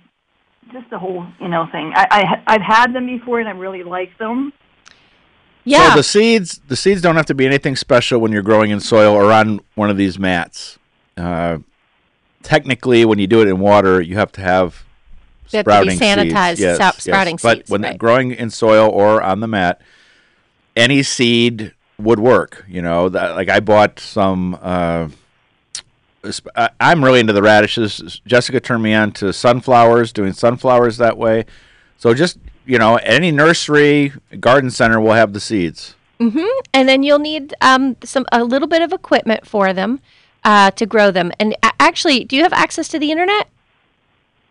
just 0.71 0.89
the 0.89 0.99
whole 0.99 1.25
you 1.39 1.47
know 1.47 1.67
thing. 1.71 1.91
I, 1.95 2.07
I 2.11 2.53
I've 2.55 2.61
had 2.61 2.93
them 2.93 3.05
before 3.05 3.39
and 3.39 3.49
I 3.49 3.53
really 3.53 3.83
like 3.83 4.17
them. 4.17 4.53
Yeah. 5.69 5.91
So 5.91 5.97
the 5.97 6.03
seeds, 6.03 6.61
the 6.67 6.75
seeds 6.75 7.01
don't 7.01 7.15
have 7.15 7.27
to 7.27 7.35
be 7.35 7.45
anything 7.45 7.75
special 7.75 8.19
when 8.19 8.31
you're 8.31 8.41
growing 8.41 8.71
in 8.71 8.79
soil 8.79 9.13
or 9.13 9.31
on 9.31 9.59
one 9.75 9.89
of 9.89 9.97
these 9.97 10.17
mats. 10.17 10.77
Uh, 11.15 11.59
technically, 12.43 13.05
when 13.05 13.19
you 13.19 13.27
do 13.27 13.41
it 13.41 13.47
in 13.47 13.59
water, 13.59 14.01
you 14.01 14.15
have 14.15 14.31
to 14.33 14.41
have 14.41 14.83
They 15.51 15.59
have 15.59 15.65
to 15.65 15.85
be 15.85 15.97
sanitized 15.97 16.49
seeds. 16.49 16.59
Yes, 16.61 16.77
sap- 16.77 17.05
yes. 17.05 17.41
but 17.41 17.57
seeds, 17.57 17.69
when 17.69 17.81
right. 17.83 17.97
growing 17.97 18.31
in 18.31 18.49
soil 18.49 18.89
or 18.89 19.21
on 19.21 19.39
the 19.39 19.47
mat, 19.47 19.81
any 20.75 21.03
seed 21.03 21.73
would 21.97 22.19
work. 22.19 22.65
You 22.67 22.81
know, 22.81 23.09
that, 23.09 23.35
like 23.35 23.49
I 23.49 23.59
bought 23.59 23.99
some. 23.99 24.57
Uh, 24.61 25.09
I'm 26.79 27.03
really 27.03 27.21
into 27.21 27.33
the 27.33 27.41
radishes. 27.41 28.21
Jessica 28.25 28.59
turned 28.59 28.83
me 28.83 28.93
on 28.93 29.11
to 29.13 29.31
sunflowers, 29.31 30.11
doing 30.11 30.33
sunflowers 30.33 30.97
that 30.97 31.17
way. 31.17 31.45
So 31.97 32.13
just 32.13 32.39
you 32.69 32.77
know, 32.77 32.97
any 32.97 33.31
nursery, 33.31 34.13
garden 34.39 34.69
center 34.69 34.99
will 34.99 35.13
have 35.13 35.33
the 35.33 35.39
seeds. 35.39 35.95
Mm-hmm. 36.19 36.47
and 36.73 36.89
then 36.89 37.01
you'll 37.01 37.17
need 37.17 37.53
um, 37.61 37.95
some 38.03 38.25
a 38.33 38.43
little 38.43 38.67
bit 38.67 38.81
of 38.81 38.91
equipment 38.91 39.47
for 39.47 39.71
them 39.71 40.01
uh, 40.43 40.69
to 40.71 40.85
grow 40.85 41.11
them. 41.11 41.31
And 41.39 41.55
actually, 41.79 42.25
do 42.25 42.35
you 42.35 42.43
have 42.43 42.51
access 42.51 42.89
to 42.89 42.99
the 42.99 43.09
internet? 43.09 43.47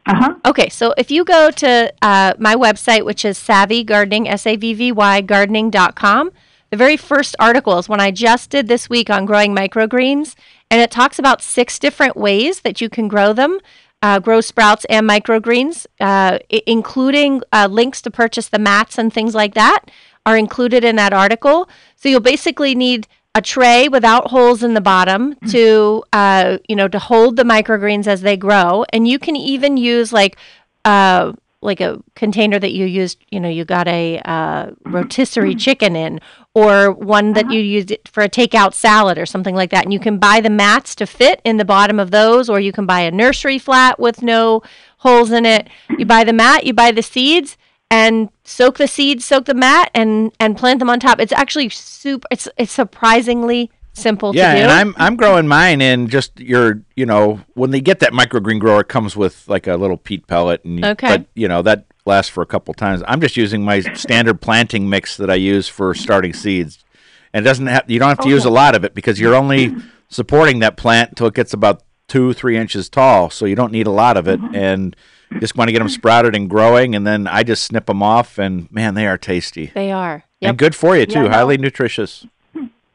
Uh 0.07 0.15
huh. 0.15 0.35
Okay, 0.47 0.71
so 0.71 0.95
if 0.97 1.11
you 1.11 1.25
go 1.25 1.51
to 1.51 1.93
uh, 2.01 2.33
my 2.39 2.55
website, 2.55 3.05
which 3.05 3.23
is 3.23 3.37
Savvy 3.37 3.85
Gardening, 3.85 4.27
S 4.27 4.47
A 4.47 4.57
V 4.57 4.73
V 4.73 4.93
Y 4.93 5.21
gardening.com, 5.21 6.31
the 6.71 6.77
very 6.79 6.97
first 6.97 7.37
article 7.39 7.79
is 7.79 7.87
one 7.87 8.01
I 8.01 8.13
just 8.13 8.49
did 8.49 8.67
this 8.67 8.89
week 8.89 9.11
on 9.11 9.27
growing 9.27 9.55
microgreens, 9.55 10.35
and 10.71 10.81
it 10.81 10.91
talks 10.91 11.19
about 11.19 11.43
six 11.43 11.79
different 11.79 12.17
ways 12.17 12.61
that 12.61 12.81
you 12.81 12.89
can 12.89 13.09
grow 13.09 13.35
them. 13.35 13.59
Uh, 14.01 14.21
grow 14.21 14.41
sprouts 14.41 14.85
and 14.89 15.09
microgreens, 15.09 15.85
uh, 16.01 16.39
I- 16.53 16.63
including 16.69 17.43
uh, 17.53 17.67
links 17.69 18.01
to 18.03 18.13
purchase 18.13 18.49
the 18.49 18.59
mats 18.59 18.97
and 18.97 19.13
things 19.13 19.35
like 19.35 19.55
that, 19.55 19.87
are 20.25 20.37
included 20.37 20.85
in 20.85 20.95
that 20.97 21.13
article. 21.13 21.69
So 21.97 22.09
you'll 22.09 22.21
basically 22.21 22.77
need 22.77 23.09
a 23.35 23.41
tray 23.41 23.89
without 23.89 24.29
holes 24.31 24.63
in 24.63 24.75
the 24.75 24.81
bottom 24.81 25.35
to 25.49 26.03
uh, 26.13 26.59
you 26.69 26.75
know 26.77 26.89
to 26.89 26.99
hold 26.99 27.37
the 27.37 27.45
microgreens 27.45 28.07
as 28.07 28.23
they 28.23 28.37
grow 28.37 28.85
and 28.93 29.07
you 29.07 29.19
can 29.19 29.37
even 29.37 29.77
use 29.77 30.13
like 30.13 30.37
uh, 30.85 31.33
like 31.61 31.81
a 31.81 32.03
container 32.17 32.59
that 32.59 32.73
you 32.73 32.85
used 32.87 33.19
you 33.31 33.39
know 33.39 33.49
you 33.49 33.65
got 33.65 33.87
a 33.87 34.19
uh, 34.25 34.71
rotisserie 34.85 35.55
chicken 35.67 35.95
in 35.95 36.21
or 36.59 36.93
one 36.93 37.33
that 37.35 37.47
uh-huh. 37.47 37.55
you 37.55 37.61
use 37.61 37.91
it 37.91 38.09
for 38.09 38.23
a 38.23 38.29
takeout 38.29 38.75
salad 38.75 39.19
or 39.19 39.27
something 39.27 39.55
like 39.55 39.71
that 39.71 39.85
and 39.85 39.93
you 39.93 40.01
can 40.01 40.19
buy 40.19 40.41
the 40.41 40.51
mats 40.51 40.95
to 40.95 41.07
fit 41.07 41.41
in 41.45 41.57
the 41.57 41.65
bottom 41.65 41.99
of 42.01 42.11
those 42.11 42.49
or 42.49 42.59
you 42.59 42.73
can 42.73 42.87
buy 42.87 43.01
a 43.01 43.11
nursery 43.11 43.59
flat 43.59 43.99
with 43.99 44.23
no 44.23 44.63
holes 44.99 45.31
in 45.31 45.47
it 45.47 45.69
you 45.99 46.05
buy 46.05 46.25
the 46.25 46.33
mat 46.33 46.65
you 46.65 46.73
buy 46.73 46.91
the 46.91 47.03
seeds 47.03 47.57
and 47.91 48.29
soak 48.45 48.79
the 48.79 48.87
seeds, 48.87 49.25
soak 49.25 49.47
the 49.47 49.55
mat, 49.55 49.91
and 49.95 50.33
and 50.39 50.57
plant 50.57 50.79
them 50.79 50.91
on 50.91 51.01
top. 51.01 51.21
It's 51.21 51.33
actually 51.33 51.69
super. 51.71 52.27
It's 52.31 52.49
it's 52.57 52.73
surprisingly 52.73 53.71
simple 53.95 54.35
Yeah, 54.35 54.53
to 54.53 54.59
do. 54.59 54.63
and 54.65 54.73
I'm 54.73 54.95
I'm 54.99 55.17
growing 55.17 55.49
mine 55.49 55.81
in 55.81 56.09
just 56.09 56.39
your 56.39 56.83
you 56.97 57.07
know 57.07 57.41
when 57.55 57.71
they 57.71 57.81
get 57.81 58.01
that 58.01 58.13
microgreen 58.13 58.61
grower 58.61 58.81
it 58.81 58.89
comes 58.89 59.17
with 59.17 59.49
like 59.49 59.67
a 59.67 59.77
little 59.77 59.97
peat 59.97 60.27
pellet 60.27 60.65
and 60.65 60.79
you- 60.79 60.87
Okay. 60.87 61.09
but 61.09 61.27
you 61.35 61.49
know 61.49 61.63
that 61.63 61.87
lasts 62.09 62.31
for 62.31 62.43
a 62.43 62.47
couple 62.47 62.75
times. 62.75 63.03
I'm 63.07 63.21
just 63.21 63.37
using 63.37 63.63
my 63.63 63.81
standard 63.81 64.41
planting 64.41 64.91
mix 64.91 65.17
that 65.19 65.31
I 65.31 65.37
use 65.37 65.69
for 65.69 65.95
starting 65.95 66.33
seeds, 66.33 66.85
and 67.33 67.45
it 67.45 67.49
doesn't 67.49 67.67
have 67.67 67.89
you 67.89 68.01
don't 68.01 68.09
have 68.09 68.19
to 68.19 68.29
oh, 68.29 68.31
use 68.31 68.45
a 68.45 68.51
lot 68.51 68.75
of 68.75 68.85
it 68.85 68.95
because 68.95 69.21
you're 69.21 69.37
only 69.37 69.77
supporting 70.09 70.59
that 70.59 70.77
plant 70.77 71.11
until 71.11 71.29
it 71.29 71.35
gets 71.35 71.53
about 71.53 71.85
two 72.09 72.33
three 72.33 72.57
inches 72.57 72.89
tall, 72.89 73.31
so 73.31 73.47
you 73.47 73.55
don't 73.55 73.71
need 73.71 73.87
a 73.87 73.93
lot 73.93 74.17
of 74.17 74.27
it 74.27 74.41
uh-huh. 74.41 74.51
and. 74.55 74.97
Just 75.41 75.59
want 75.59 75.69
to 75.69 75.73
get 75.73 75.81
them 75.81 75.91
sprouted 75.91 76.35
and 76.35 76.49
growing, 76.49 76.95
and 76.95 77.07
then 77.07 77.27
I 77.27 77.43
just 77.43 77.63
snip 77.63 77.85
them 77.85 78.03
off, 78.03 78.39
and 78.39 78.67
man, 78.73 78.95
they 78.95 79.07
are 79.07 79.19
tasty 79.19 79.71
they 79.75 79.93
are. 79.93 80.25
Yep. 80.41 80.49
and 80.49 80.59
good 80.59 80.75
for 80.75 80.97
you 80.97 81.05
too. 81.05 81.25
Yeah, 81.25 81.29
highly 81.29 81.59
nutritious. 81.59 82.27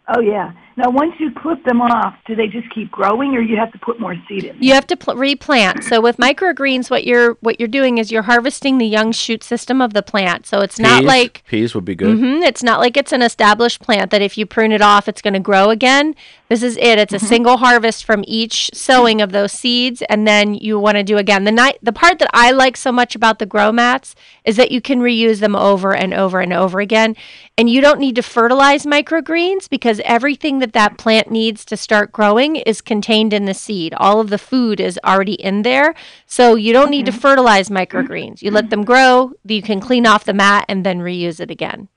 Oh 0.07 0.19
yeah. 0.19 0.53
Now 0.75 0.89
once 0.89 1.13
you 1.19 1.31
clip 1.31 1.63
them 1.65 1.81
off, 1.81 2.15
do 2.25 2.35
they 2.35 2.47
just 2.47 2.69
keep 2.73 2.89
growing, 2.91 3.35
or 3.35 3.41
you 3.41 3.57
have 3.57 3.71
to 3.73 3.77
put 3.77 3.99
more 3.99 4.15
seed 4.27 4.45
in? 4.45 4.57
You 4.61 4.73
have 4.73 4.87
to 4.87 4.97
pl- 4.97 5.15
replant. 5.15 5.83
So 5.83 6.01
with 6.01 6.17
microgreens, 6.17 6.89
what 6.89 7.03
you're 7.05 7.33
what 7.41 7.59
you're 7.59 7.67
doing 7.67 7.97
is 7.99 8.11
you're 8.11 8.23
harvesting 8.23 8.77
the 8.77 8.87
young 8.87 9.11
shoot 9.11 9.43
system 9.43 9.81
of 9.81 9.93
the 9.93 10.01
plant. 10.01 10.45
So 10.47 10.61
it's 10.61 10.79
not 10.79 11.03
like 11.07 11.43
peas 11.47 11.75
would 11.75 11.85
be 11.85 11.95
good. 11.95 12.17
hmm 12.17 12.43
It's 12.43 12.63
not 12.63 12.79
like 12.79 12.97
it's 12.97 13.11
an 13.11 13.21
established 13.21 13.81
plant 13.81 14.09
that 14.11 14.21
if 14.21 14.37
you 14.37 14.45
prune 14.45 14.71
it 14.71 14.81
off, 14.81 15.07
it's 15.07 15.21
going 15.21 15.33
to 15.35 15.39
grow 15.39 15.69
again. 15.69 16.15
This 16.49 16.61
is 16.61 16.77
it. 16.77 16.99
It's 16.99 17.13
a 17.13 17.19
single 17.19 17.57
harvest 17.57 18.05
from 18.05 18.23
each 18.27 18.69
sowing 18.75 19.21
of 19.21 19.31
those 19.31 19.51
seeds, 19.51 20.03
and 20.07 20.27
then 20.27 20.53
you 20.53 20.77
want 20.77 20.97
to 20.97 21.03
do 21.03 21.17
again. 21.17 21.45
The 21.45 21.51
night, 21.51 21.79
the 21.81 21.91
part 21.91 22.19
that 22.19 22.29
I 22.31 22.51
like 22.51 22.77
so 22.77 22.91
much 22.91 23.15
about 23.15 23.39
the 23.39 23.47
grow 23.47 23.71
mats 23.71 24.13
is 24.45 24.55
that 24.57 24.69
you 24.71 24.79
can 24.79 24.99
reuse 24.99 25.39
them 25.39 25.55
over 25.55 25.95
and 25.95 26.13
over 26.13 26.41
and 26.41 26.53
over 26.53 26.79
again, 26.79 27.15
and 27.57 27.71
you 27.71 27.81
don't 27.81 27.99
need 27.99 28.15
to 28.17 28.21
fertilize 28.21 28.85
microgreens 28.85 29.67
because 29.67 29.99
everything 30.05 30.59
that 30.63 30.71
that 30.71 30.97
plant 30.97 31.29
needs 31.29 31.65
to 31.65 31.75
start 31.75 32.13
growing 32.13 32.55
is 32.55 32.79
contained 32.79 33.33
in 33.33 33.43
the 33.43 33.53
seed. 33.53 33.93
All 33.97 34.21
of 34.21 34.29
the 34.29 34.37
food 34.37 34.79
is 34.79 34.97
already 35.03 35.33
in 35.33 35.63
there, 35.63 35.93
so 36.25 36.55
you 36.55 36.71
don't 36.71 36.89
need 36.89 37.05
to 37.07 37.11
fertilize 37.11 37.67
microgreens. 37.67 38.41
You 38.41 38.49
let 38.51 38.69
them 38.69 38.85
grow. 38.85 39.33
You 39.43 39.61
can 39.61 39.81
clean 39.81 40.07
off 40.07 40.23
the 40.23 40.33
mat 40.33 40.63
and 40.69 40.85
then 40.85 40.99
reuse 40.99 41.41
it 41.41 41.51
again. 41.51 41.89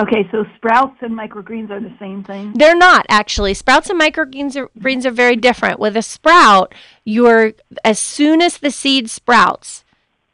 Okay, 0.00 0.28
so 0.32 0.44
sprouts 0.56 0.96
and 1.00 1.16
microgreens 1.16 1.70
are 1.70 1.78
the 1.78 1.94
same 2.00 2.24
thing. 2.24 2.52
They're 2.56 2.76
not 2.76 3.06
actually. 3.08 3.54
Sprouts 3.54 3.88
and 3.88 4.00
microgreens 4.00 4.56
are, 4.56 4.68
greens 4.80 5.06
are 5.06 5.12
very 5.12 5.36
different. 5.36 5.78
With 5.78 5.96
a 5.96 6.02
sprout, 6.02 6.74
you're 7.04 7.52
as 7.84 8.00
soon 8.00 8.42
as 8.42 8.58
the 8.58 8.72
seed 8.72 9.08
sprouts 9.10 9.84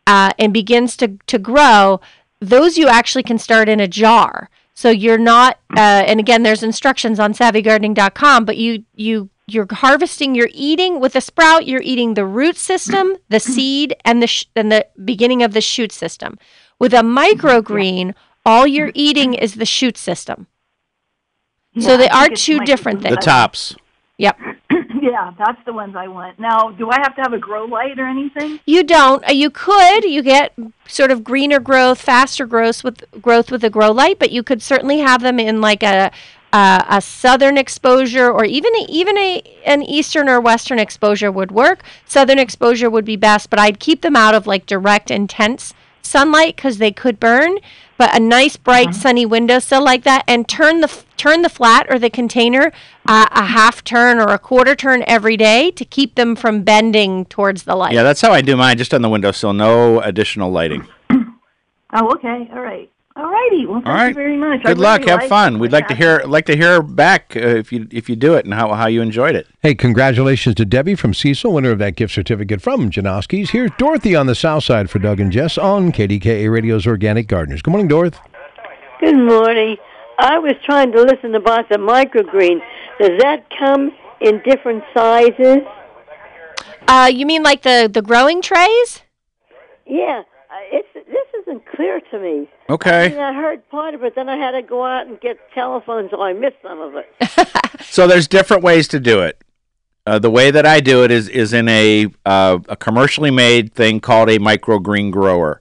uh, 0.06 0.30
and 0.38 0.54
begins 0.54 0.96
to 0.98 1.18
to 1.26 1.38
grow, 1.38 2.00
those 2.40 2.78
you 2.78 2.88
actually 2.88 3.24
can 3.24 3.38
start 3.38 3.68
in 3.68 3.80
a 3.80 3.88
jar. 3.88 4.48
So 4.76 4.90
you're 4.90 5.18
not. 5.18 5.58
Uh, 5.74 6.04
and 6.06 6.20
again, 6.20 6.42
there's 6.42 6.62
instructions 6.62 7.18
on 7.18 7.32
savvygardening.com. 7.32 8.44
But 8.44 8.58
you 8.58 8.84
you 8.94 9.30
you're 9.48 9.66
harvesting. 9.70 10.34
You're 10.34 10.50
eating 10.52 11.00
with 11.00 11.16
a 11.16 11.20
sprout. 11.22 11.66
You're 11.66 11.82
eating 11.82 12.12
the 12.14 12.26
root 12.26 12.56
system, 12.56 13.16
the 13.30 13.40
seed, 13.40 13.96
and 14.04 14.22
the 14.22 14.26
sh- 14.26 14.44
and 14.54 14.70
the 14.70 14.86
beginning 15.02 15.42
of 15.42 15.54
the 15.54 15.62
shoot 15.62 15.92
system. 15.92 16.38
With 16.78 16.92
a 16.92 16.98
microgreen, 16.98 18.14
all 18.44 18.66
you're 18.66 18.92
eating 18.94 19.32
is 19.32 19.54
the 19.54 19.64
shoot 19.64 19.96
system. 19.96 20.46
So 21.80 21.96
they 21.96 22.08
are 22.08 22.28
two 22.28 22.60
different 22.60 23.02
things. 23.02 23.16
The 23.16 23.22
tops. 23.22 23.76
Yep. 24.18 24.38
yeah, 25.02 25.32
that's 25.38 25.62
the 25.66 25.72
ones 25.72 25.94
I 25.94 26.08
want. 26.08 26.38
Now, 26.38 26.70
do 26.70 26.90
I 26.90 26.96
have 27.02 27.14
to 27.16 27.20
have 27.22 27.32
a 27.32 27.38
grow 27.38 27.64
light 27.66 27.98
or 27.98 28.06
anything? 28.06 28.60
You 28.64 28.82
don't. 28.82 29.26
Uh, 29.28 29.32
You 29.32 29.50
could. 29.50 30.04
You 30.04 30.22
get 30.22 30.54
sort 30.86 31.10
of 31.10 31.22
greener 31.22 31.60
growth, 31.60 32.00
faster 32.00 32.46
growth 32.46 32.82
with 32.82 33.04
growth 33.20 33.50
with 33.50 33.62
a 33.62 33.70
grow 33.70 33.90
light, 33.90 34.18
but 34.18 34.30
you 34.30 34.42
could 34.42 34.62
certainly 34.62 34.98
have 34.98 35.22
them 35.22 35.38
in 35.38 35.60
like 35.60 35.82
a 35.82 36.10
a, 36.52 36.84
a 36.88 37.00
southern 37.02 37.58
exposure 37.58 38.30
or 38.30 38.44
even 38.44 38.74
a, 38.76 38.86
even 38.88 39.18
a 39.18 39.42
an 39.66 39.82
eastern 39.82 40.28
or 40.28 40.40
western 40.40 40.78
exposure 40.78 41.30
would 41.30 41.50
work. 41.50 41.82
Southern 42.06 42.38
exposure 42.38 42.88
would 42.88 43.04
be 43.04 43.16
best, 43.16 43.50
but 43.50 43.58
I'd 43.58 43.80
keep 43.80 44.00
them 44.00 44.16
out 44.16 44.34
of 44.34 44.46
like 44.46 44.64
direct 44.64 45.10
intense 45.10 45.74
sunlight 46.06 46.56
because 46.56 46.78
they 46.78 46.92
could 46.92 47.20
burn. 47.20 47.58
But 47.98 48.14
a 48.14 48.20
nice 48.20 48.56
bright 48.58 48.94
sunny 48.94 49.24
windowsill 49.24 49.82
like 49.82 50.04
that, 50.04 50.22
and 50.28 50.46
turn 50.46 50.82
the 50.82 51.02
turn 51.16 51.40
the 51.40 51.48
flat 51.48 51.86
or 51.88 51.98
the 51.98 52.10
container 52.10 52.70
uh, 53.06 53.24
a 53.30 53.46
half 53.46 53.82
turn 53.84 54.18
or 54.18 54.34
a 54.34 54.38
quarter 54.38 54.74
turn 54.74 55.02
every 55.06 55.38
day 55.38 55.70
to 55.70 55.84
keep 55.84 56.14
them 56.14 56.36
from 56.36 56.62
bending 56.62 57.24
towards 57.24 57.62
the 57.62 57.74
light. 57.74 57.94
Yeah, 57.94 58.02
that's 58.02 58.20
how 58.20 58.32
I 58.32 58.42
do 58.42 58.54
mine, 58.54 58.76
just 58.76 58.92
on 58.92 59.00
the 59.00 59.08
windowsill, 59.08 59.54
no 59.54 60.00
additional 60.00 60.50
lighting. 60.50 60.86
Oh, 61.92 62.10
okay. 62.14 62.50
All 62.52 62.60
right. 62.60 62.90
All 63.16 63.30
righty. 63.30 63.64
Well, 63.64 63.76
thank 63.76 63.86
All 63.86 63.94
right. 63.94 64.08
you 64.08 64.14
very 64.14 64.36
much. 64.36 64.60
I 64.64 64.68
Good 64.68 64.78
luck. 64.78 65.00
really 65.00 65.10
Have 65.12 65.20
like 65.20 65.28
fun. 65.30 65.58
We'd 65.58 65.72
like 65.72 65.88
to 65.88 65.94
hear 65.94 66.20
like 66.26 66.44
to 66.46 66.56
hear 66.56 66.82
back 66.82 67.32
uh, 67.34 67.40
if 67.40 67.72
you 67.72 67.86
if 67.90 68.10
you 68.10 68.16
do 68.16 68.34
it 68.34 68.44
and 68.44 68.52
how 68.52 68.74
how 68.74 68.86
you 68.88 69.00
enjoyed 69.00 69.34
it. 69.34 69.46
Hey, 69.62 69.74
congratulations 69.74 70.54
to 70.56 70.66
Debbie 70.66 70.94
from 70.96 71.14
Cecil, 71.14 71.50
winner 71.50 71.70
of 71.70 71.78
that 71.78 71.96
gift 71.96 72.12
certificate 72.12 72.60
from 72.60 72.90
Janoski's. 72.90 73.50
Here's 73.50 73.70
Dorothy 73.78 74.14
on 74.14 74.26
the 74.26 74.34
south 74.34 74.64
side 74.64 74.90
for 74.90 74.98
Doug 74.98 75.18
and 75.18 75.32
Jess 75.32 75.56
on 75.56 75.92
KDKA 75.92 76.50
Radio's 76.52 76.86
Organic 76.86 77.26
Gardeners. 77.26 77.62
Good 77.62 77.70
morning, 77.70 77.88
Dorothy. 77.88 78.18
Good 79.00 79.16
morning. 79.16 79.78
I 80.18 80.38
was 80.38 80.54
trying 80.64 80.92
to 80.92 81.00
listen 81.02 81.34
about 81.34 81.68
the 81.70 81.76
microgreen. 81.76 82.60
Does 83.00 83.18
that 83.20 83.46
come 83.58 83.92
in 84.20 84.42
different 84.44 84.84
sizes? 84.94 85.58
Uh, 86.88 87.10
you 87.12 87.24
mean 87.24 87.42
like 87.42 87.62
the 87.62 87.88
the 87.92 88.02
growing 88.02 88.42
trays? 88.42 89.02
Yeah, 89.86 90.20
it's 90.20 90.28
isn't 91.46 91.64
clear 91.66 92.00
to 92.10 92.18
me. 92.18 92.48
I, 92.68 92.72
Okay. 92.72 93.08
mean, 93.10 93.18
I 93.18 93.32
heard 93.34 93.68
part 93.70 93.94
of 93.94 94.02
it, 94.04 94.14
then 94.14 94.28
I 94.28 94.36
had 94.36 94.52
to 94.52 94.62
go 94.62 94.84
out 94.84 95.06
and 95.06 95.20
get 95.20 95.38
telephones, 95.54 96.10
so 96.10 96.20
I 96.20 96.32
missed 96.32 96.56
some 96.62 96.80
of 96.80 96.94
it. 96.96 97.48
So 97.88 98.06
there's 98.06 98.26
different 98.26 98.62
ways 98.62 98.88
to 98.88 99.00
do 99.00 99.20
it. 99.20 99.42
Uh, 100.06 100.18
the 100.18 100.30
way 100.30 100.50
that 100.50 100.66
I 100.66 100.80
do 100.80 101.02
it 101.04 101.10
is 101.10 101.28
is 101.28 101.52
in 101.52 101.68
a 101.68 102.06
uh, 102.26 102.58
a 102.68 102.76
commercially 102.76 103.30
made 103.30 103.72
thing 103.74 104.00
called 104.00 104.28
a 104.28 104.38
microgreen 104.38 105.10
grower. 105.10 105.60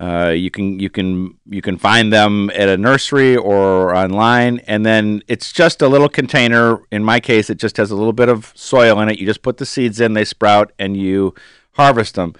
Uh, 0.00 0.28
you 0.34 0.50
can 0.50 0.80
you 0.80 0.88
can 0.90 1.34
you 1.48 1.60
can 1.62 1.76
find 1.76 2.12
them 2.12 2.50
at 2.54 2.68
a 2.68 2.76
nursery 2.76 3.36
or 3.36 3.94
online, 3.94 4.60
and 4.66 4.84
then 4.86 5.22
it's 5.28 5.52
just 5.52 5.80
a 5.82 5.88
little 5.88 6.08
container. 6.08 6.80
In 6.90 7.04
my 7.04 7.20
case, 7.20 7.50
it 7.50 7.58
just 7.58 7.76
has 7.76 7.90
a 7.90 7.96
little 7.96 8.14
bit 8.14 8.28
of 8.28 8.52
soil 8.56 8.98
in 9.00 9.08
it. 9.08 9.18
You 9.18 9.26
just 9.26 9.42
put 9.42 9.58
the 9.58 9.66
seeds 9.66 10.00
in, 10.00 10.14
they 10.14 10.24
sprout, 10.24 10.72
and 10.78 10.96
you 10.96 11.34
harvest 11.72 12.14
them. 12.16 12.34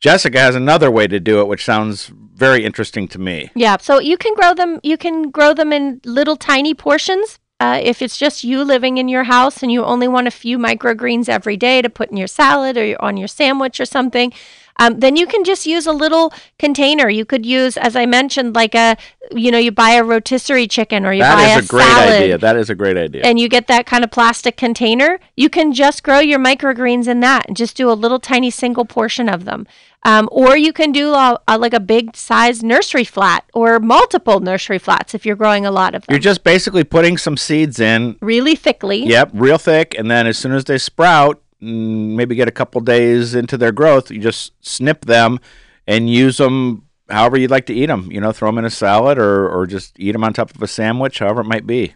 Jessica 0.00 0.38
has 0.38 0.54
another 0.54 0.90
way 0.90 1.06
to 1.06 1.18
do 1.18 1.40
it, 1.40 1.48
which 1.48 1.64
sounds 1.64 2.12
very 2.34 2.64
interesting 2.64 3.08
to 3.08 3.18
me. 3.18 3.50
Yeah. 3.54 3.78
So 3.78 3.98
you 3.98 4.18
can 4.18 4.34
grow 4.34 4.54
them. 4.54 4.78
You 4.82 4.96
can 4.98 5.30
grow 5.30 5.54
them 5.54 5.72
in 5.72 6.00
little 6.04 6.36
tiny 6.36 6.74
portions. 6.74 7.38
Uh, 7.58 7.80
if 7.82 8.02
it's 8.02 8.18
just 8.18 8.44
you 8.44 8.62
living 8.62 8.98
in 8.98 9.08
your 9.08 9.24
house 9.24 9.62
and 9.62 9.72
you 9.72 9.82
only 9.82 10.06
want 10.06 10.28
a 10.28 10.30
few 10.30 10.58
microgreens 10.58 11.26
every 11.26 11.56
day 11.56 11.80
to 11.80 11.88
put 11.88 12.10
in 12.10 12.18
your 12.18 12.26
salad 12.26 12.76
or 12.76 13.02
on 13.02 13.16
your 13.16 13.28
sandwich 13.28 13.80
or 13.80 13.86
something, 13.86 14.30
um, 14.78 15.00
then 15.00 15.16
you 15.16 15.26
can 15.26 15.44
just 15.44 15.66
use 15.66 15.86
a 15.86 15.92
little 15.92 16.32
container. 16.58 17.08
You 17.08 17.24
could 17.24 17.46
use, 17.46 17.76
as 17.76 17.96
I 17.96 18.06
mentioned, 18.06 18.54
like 18.54 18.74
a, 18.74 18.96
you 19.32 19.50
know, 19.50 19.58
you 19.58 19.72
buy 19.72 19.90
a 19.92 20.04
rotisserie 20.04 20.66
chicken 20.68 21.04
or 21.06 21.12
you 21.12 21.22
buy 21.22 21.32
a 21.32 21.36
That 21.36 21.58
is 21.58 21.64
a 21.64 21.68
great 21.68 21.84
salad. 21.84 22.22
idea. 22.22 22.38
That 22.38 22.56
is 22.56 22.70
a 22.70 22.74
great 22.74 22.96
idea. 22.96 23.22
and 23.24 23.38
you 23.38 23.48
get 23.48 23.66
that 23.68 23.86
kind 23.86 24.04
of 24.04 24.10
plastic 24.10 24.56
container, 24.56 25.18
you 25.36 25.48
can 25.48 25.72
just 25.72 26.02
grow 26.02 26.18
your 26.20 26.38
microgreens 26.38 27.08
in 27.08 27.20
that 27.20 27.48
and 27.48 27.56
just 27.56 27.76
do 27.76 27.90
a 27.90 27.94
little 27.94 28.18
tiny 28.20 28.50
single 28.50 28.84
portion 28.84 29.28
of 29.28 29.44
them. 29.44 29.66
Um, 30.04 30.28
or 30.30 30.56
you 30.56 30.72
can 30.72 30.92
do 30.92 31.14
a, 31.14 31.40
a, 31.48 31.58
like 31.58 31.72
a 31.72 31.80
big 31.80 32.14
size 32.14 32.62
nursery 32.62 33.02
flat 33.02 33.44
or 33.54 33.80
multiple 33.80 34.38
nursery 34.38 34.78
flats 34.78 35.14
if 35.14 35.26
you're 35.26 35.34
growing 35.34 35.66
a 35.66 35.72
lot 35.72 35.96
of 35.96 36.06
them 36.06 36.12
You're 36.12 36.20
just 36.20 36.44
basically 36.44 36.84
putting 36.84 37.18
some 37.18 37.36
seeds 37.36 37.80
in 37.80 38.16
really 38.20 38.54
thickly. 38.54 39.04
Yep, 39.04 39.30
real 39.34 39.58
thick, 39.58 39.96
and 39.98 40.08
then 40.08 40.28
as 40.28 40.38
soon 40.38 40.52
as 40.52 40.64
they 40.64 40.78
sprout, 40.78 41.42
maybe 41.60 42.34
get 42.34 42.48
a 42.48 42.52
couple 42.52 42.80
days 42.80 43.34
into 43.34 43.56
their 43.56 43.72
growth, 43.72 44.10
you 44.10 44.20
just 44.20 44.52
snip 44.64 45.04
them 45.04 45.40
and 45.86 46.10
use 46.10 46.36
them 46.36 46.86
however 47.08 47.38
you'd 47.38 47.50
like 47.50 47.66
to 47.66 47.74
eat 47.74 47.86
them. 47.86 48.10
You 48.10 48.20
know, 48.20 48.32
throw 48.32 48.48
them 48.48 48.58
in 48.58 48.64
a 48.64 48.70
salad 48.70 49.18
or 49.18 49.48
or 49.48 49.66
just 49.66 49.98
eat 49.98 50.12
them 50.12 50.24
on 50.24 50.32
top 50.32 50.54
of 50.54 50.62
a 50.62 50.68
sandwich, 50.68 51.18
however 51.18 51.42
it 51.42 51.46
might 51.46 51.66
be. 51.66 51.94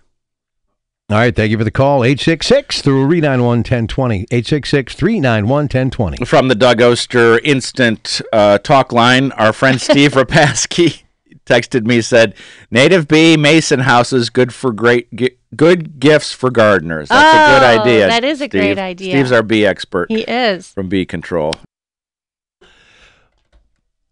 All 1.10 1.16
right, 1.16 1.34
thank 1.34 1.50
you 1.50 1.58
for 1.58 1.64
the 1.64 1.72
call. 1.72 2.04
866 2.04 2.82
391 2.82 3.58
1020. 3.58 4.14
866 4.30 4.94
391 4.94 5.64
1020. 5.64 6.24
From 6.24 6.46
the 6.46 6.54
Doug 6.54 6.80
Oster 6.80 7.40
Instant 7.40 8.22
uh, 8.32 8.58
Talk 8.58 8.92
Line, 8.92 9.32
our 9.32 9.52
friend 9.52 9.80
Steve 9.80 10.12
Repasky 10.14 11.02
texted 11.50 11.84
me 11.84 12.00
said, 12.00 12.34
"Native 12.70 13.08
bee 13.08 13.36
mason 13.36 13.80
houses 13.80 14.30
good 14.30 14.54
for 14.54 14.72
great 14.72 15.14
gi- 15.14 15.36
good 15.56 15.98
gifts 15.98 16.32
for 16.32 16.50
gardeners." 16.50 17.08
That's 17.08 17.34
a 17.34 17.60
good 17.60 17.66
Oh, 17.78 17.82
idea. 17.82 18.08
that 18.08 18.24
is 18.24 18.40
a 18.40 18.48
great 18.48 18.78
idea. 18.78 19.10
Steve's 19.12 19.32
our 19.32 19.42
bee 19.42 19.66
expert 19.66 20.06
He 20.10 20.20
is. 20.22 20.68
from 20.70 20.88
Bee 20.88 21.04
Control. 21.04 21.54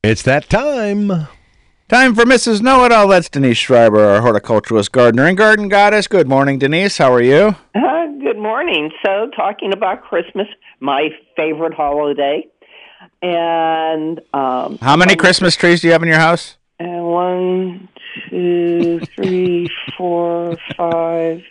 It's 0.02 0.22
that 0.22 0.48
time. 0.48 1.28
Time 1.88 2.14
for 2.14 2.24
Mrs. 2.24 2.60
Know 2.60 2.84
It 2.84 2.92
All. 2.92 3.08
That's 3.08 3.28
Denise 3.30 3.56
Schreiber, 3.56 4.00
our 4.04 4.20
horticulturist, 4.20 4.92
gardener, 4.92 5.24
and 5.26 5.38
garden 5.38 5.68
goddess. 5.68 6.06
Good 6.06 6.28
morning, 6.28 6.58
Denise. 6.58 6.98
How 6.98 7.12
are 7.14 7.22
you? 7.22 7.56
Uh, 7.74 8.06
good 8.22 8.36
morning. 8.36 8.90
So, 9.04 9.30
talking 9.34 9.72
about 9.72 10.02
Christmas, 10.04 10.46
my 10.80 11.08
favorite 11.34 11.72
holiday, 11.72 12.46
and 13.22 14.20
um, 14.34 14.78
How 14.82 14.96
many 14.96 15.16
Christmas 15.16 15.56
trees 15.56 15.80
do 15.80 15.86
you 15.88 15.92
have 15.94 16.02
in 16.02 16.08
your 16.08 16.18
house? 16.18 16.57
And 16.80 17.04
one, 17.04 17.88
two, 18.30 19.00
three, 19.16 19.68
four, 19.96 20.56
five, 20.76 21.42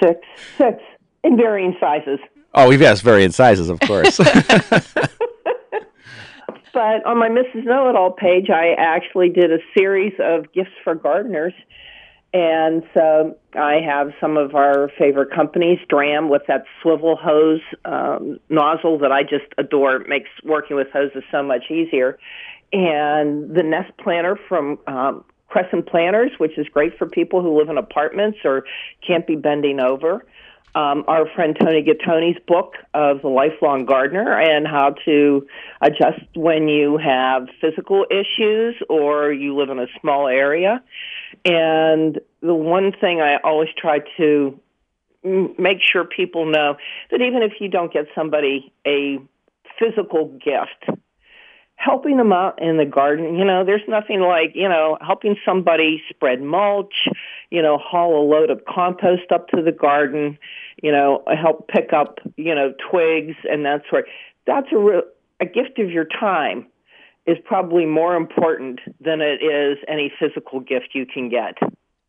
six, 0.00 0.20
six 0.58 0.82
in 1.22 1.36
varying 1.36 1.76
sizes. 1.80 2.18
Oh, 2.54 2.68
we've 2.68 2.82
asked 2.82 3.02
varying 3.02 3.32
sizes, 3.32 3.68
of 3.70 3.80
course. 3.80 4.20
But 6.74 7.06
on 7.06 7.18
my 7.18 7.28
Mrs. 7.28 7.64
Know 7.64 7.88
It 7.88 7.94
All 7.94 8.10
page, 8.10 8.50
I 8.50 8.74
actually 8.76 9.28
did 9.28 9.52
a 9.52 9.58
series 9.78 10.12
of 10.18 10.52
gifts 10.52 10.72
for 10.82 10.96
gardeners. 10.96 11.54
And 12.34 12.82
so 12.92 13.38
I 13.54 13.74
have 13.74 14.10
some 14.20 14.36
of 14.36 14.56
our 14.56 14.90
favorite 14.98 15.32
companies, 15.32 15.78
Dramm 15.88 16.28
with 16.28 16.42
that 16.48 16.64
swivel 16.82 17.14
hose 17.14 17.60
um, 17.84 18.40
nozzle 18.48 18.98
that 18.98 19.12
I 19.12 19.22
just 19.22 19.44
adore. 19.56 20.02
It 20.02 20.08
makes 20.08 20.28
working 20.42 20.74
with 20.74 20.88
hoses 20.92 21.22
so 21.30 21.44
much 21.44 21.70
easier. 21.70 22.18
And 22.72 23.54
the 23.54 23.62
Nest 23.62 23.92
Planner 23.98 24.36
from 24.48 24.78
um, 24.86 25.24
Crescent 25.48 25.86
Planters, 25.86 26.32
which 26.38 26.58
is 26.58 26.66
great 26.68 26.98
for 26.98 27.06
people 27.06 27.42
who 27.42 27.56
live 27.58 27.68
in 27.68 27.78
apartments 27.78 28.38
or 28.44 28.64
can't 29.06 29.26
be 29.26 29.36
bending 29.36 29.80
over 29.80 30.24
um, 30.74 31.04
our 31.06 31.26
friend 31.34 31.56
Toni 31.58 31.82
Gattone's 31.82 32.38
book 32.46 32.74
of 32.94 33.22
the 33.22 33.28
lifelong 33.28 33.84
gardener 33.84 34.38
and 34.38 34.66
how 34.66 34.94
to 35.04 35.46
adjust 35.80 36.24
when 36.34 36.68
you 36.68 36.98
have 36.98 37.46
physical 37.60 38.06
issues 38.10 38.74
or 38.88 39.32
you 39.32 39.56
live 39.56 39.70
in 39.70 39.78
a 39.78 39.86
small 40.00 40.26
area. 40.26 40.82
And 41.44 42.20
the 42.40 42.54
one 42.54 42.92
thing 43.00 43.20
I 43.20 43.36
always 43.44 43.68
try 43.76 44.00
to 44.16 44.58
make 45.22 45.78
sure 45.80 46.04
people 46.04 46.46
know 46.46 46.76
that 47.10 47.20
even 47.20 47.42
if 47.42 47.52
you 47.60 47.68
don't 47.68 47.92
get 47.92 48.06
somebody 48.14 48.72
a 48.86 49.18
physical 49.78 50.26
gift, 50.44 51.00
helping 51.84 52.16
them 52.16 52.32
out 52.32 52.54
in 52.62 52.78
the 52.78 52.84
garden, 52.84 53.36
you 53.36 53.44
know, 53.44 53.62
there's 53.64 53.86
nothing 53.88 54.20
like, 54.20 54.52
you 54.54 54.68
know, 54.68 54.96
helping 55.00 55.36
somebody 55.44 56.02
spread 56.08 56.40
mulch, 56.40 56.94
you 57.50 57.60
know, 57.60 57.76
haul 57.78 58.10
a 58.20 58.24
load 58.26 58.48
of 58.48 58.60
compost 58.64 59.30
up 59.34 59.48
to 59.48 59.62
the 59.62 59.72
garden, 59.72 60.38
you 60.82 60.90
know, 60.90 61.22
help 61.42 61.68
pick 61.68 61.92
up, 61.92 62.18
you 62.36 62.54
know, 62.54 62.72
twigs 62.90 63.36
and 63.50 63.64
that 63.66 63.82
sort. 63.90 64.06
That's 64.46 64.68
a 64.72 64.78
real, 64.78 65.02
a 65.40 65.44
gift 65.44 65.78
of 65.78 65.90
your 65.90 66.06
time. 66.06 66.66
is 67.26 67.38
probably 67.44 67.86
more 67.86 68.16
important 68.16 68.80
than 69.00 69.20
it 69.20 69.42
is 69.42 69.78
any 69.88 70.12
physical 70.18 70.60
gift 70.60 70.88
you 70.94 71.06
can 71.06 71.28
get. 71.28 71.54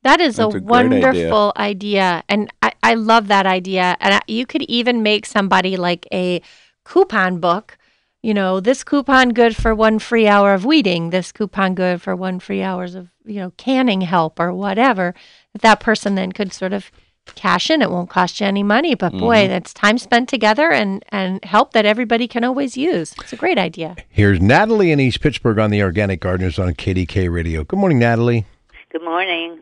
That 0.03 0.21
is 0.21 0.35
That's 0.35 0.53
a, 0.53 0.57
a 0.57 0.61
great 0.61 0.85
idea. 0.85 1.01
wonderful 1.01 1.53
idea. 1.57 2.23
And 2.29 2.51
I, 2.61 2.71
I 2.83 2.93
love 2.95 3.27
that 3.27 3.45
idea. 3.45 3.97
And 3.99 4.15
I, 4.15 4.21
you 4.27 4.45
could 4.45 4.63
even 4.63 5.03
make 5.03 5.25
somebody 5.25 5.77
like 5.77 6.05
a 6.13 6.41
coupon 6.83 7.39
book. 7.39 7.77
You 8.25 8.33
know, 8.33 8.59
this 8.59 8.83
coupon 8.83 9.33
good 9.33 9.55
for 9.55 9.75
one 9.75 9.99
free 9.99 10.27
hour 10.27 10.55
of 10.55 10.65
weeding, 10.65 11.11
this 11.11 11.31
coupon 11.31 11.75
good 11.75 12.01
for 12.01 12.15
one 12.15 12.39
free 12.39 12.63
hours 12.63 12.95
of, 12.95 13.09
you 13.23 13.35
know, 13.35 13.51
canning 13.57 14.01
help 14.01 14.39
or 14.39 14.51
whatever. 14.51 15.13
That 15.53 15.61
that 15.61 15.79
person 15.79 16.15
then 16.15 16.31
could 16.31 16.51
sort 16.51 16.73
of 16.73 16.89
cash 17.35 17.69
in. 17.69 17.83
It 17.83 17.91
won't 17.91 18.09
cost 18.09 18.41
you 18.41 18.47
any 18.47 18.63
money, 18.63 18.95
but 18.95 19.11
boy, 19.11 19.41
Mm-hmm. 19.43 19.49
that's 19.49 19.75
time 19.75 19.99
spent 19.99 20.27
together 20.27 20.71
and, 20.71 21.05
and 21.09 21.45
help 21.45 21.73
that 21.73 21.85
everybody 21.85 22.27
can 22.27 22.43
always 22.43 22.75
use. 22.75 23.13
It's 23.21 23.31
a 23.31 23.35
great 23.35 23.59
idea. 23.59 23.95
Here's 24.09 24.41
Natalie 24.41 24.91
in 24.91 24.99
East 24.99 25.21
Pittsburgh 25.21 25.59
on 25.59 25.69
the 25.69 25.83
Organic 25.83 26.19
Gardeners 26.19 26.57
on 26.57 26.73
KDKA 26.73 27.31
Radio. 27.31 27.63
Good 27.63 27.77
morning, 27.77 27.99
Natalie. 27.99 28.47
Good 28.91 29.03
morning. 29.03 29.59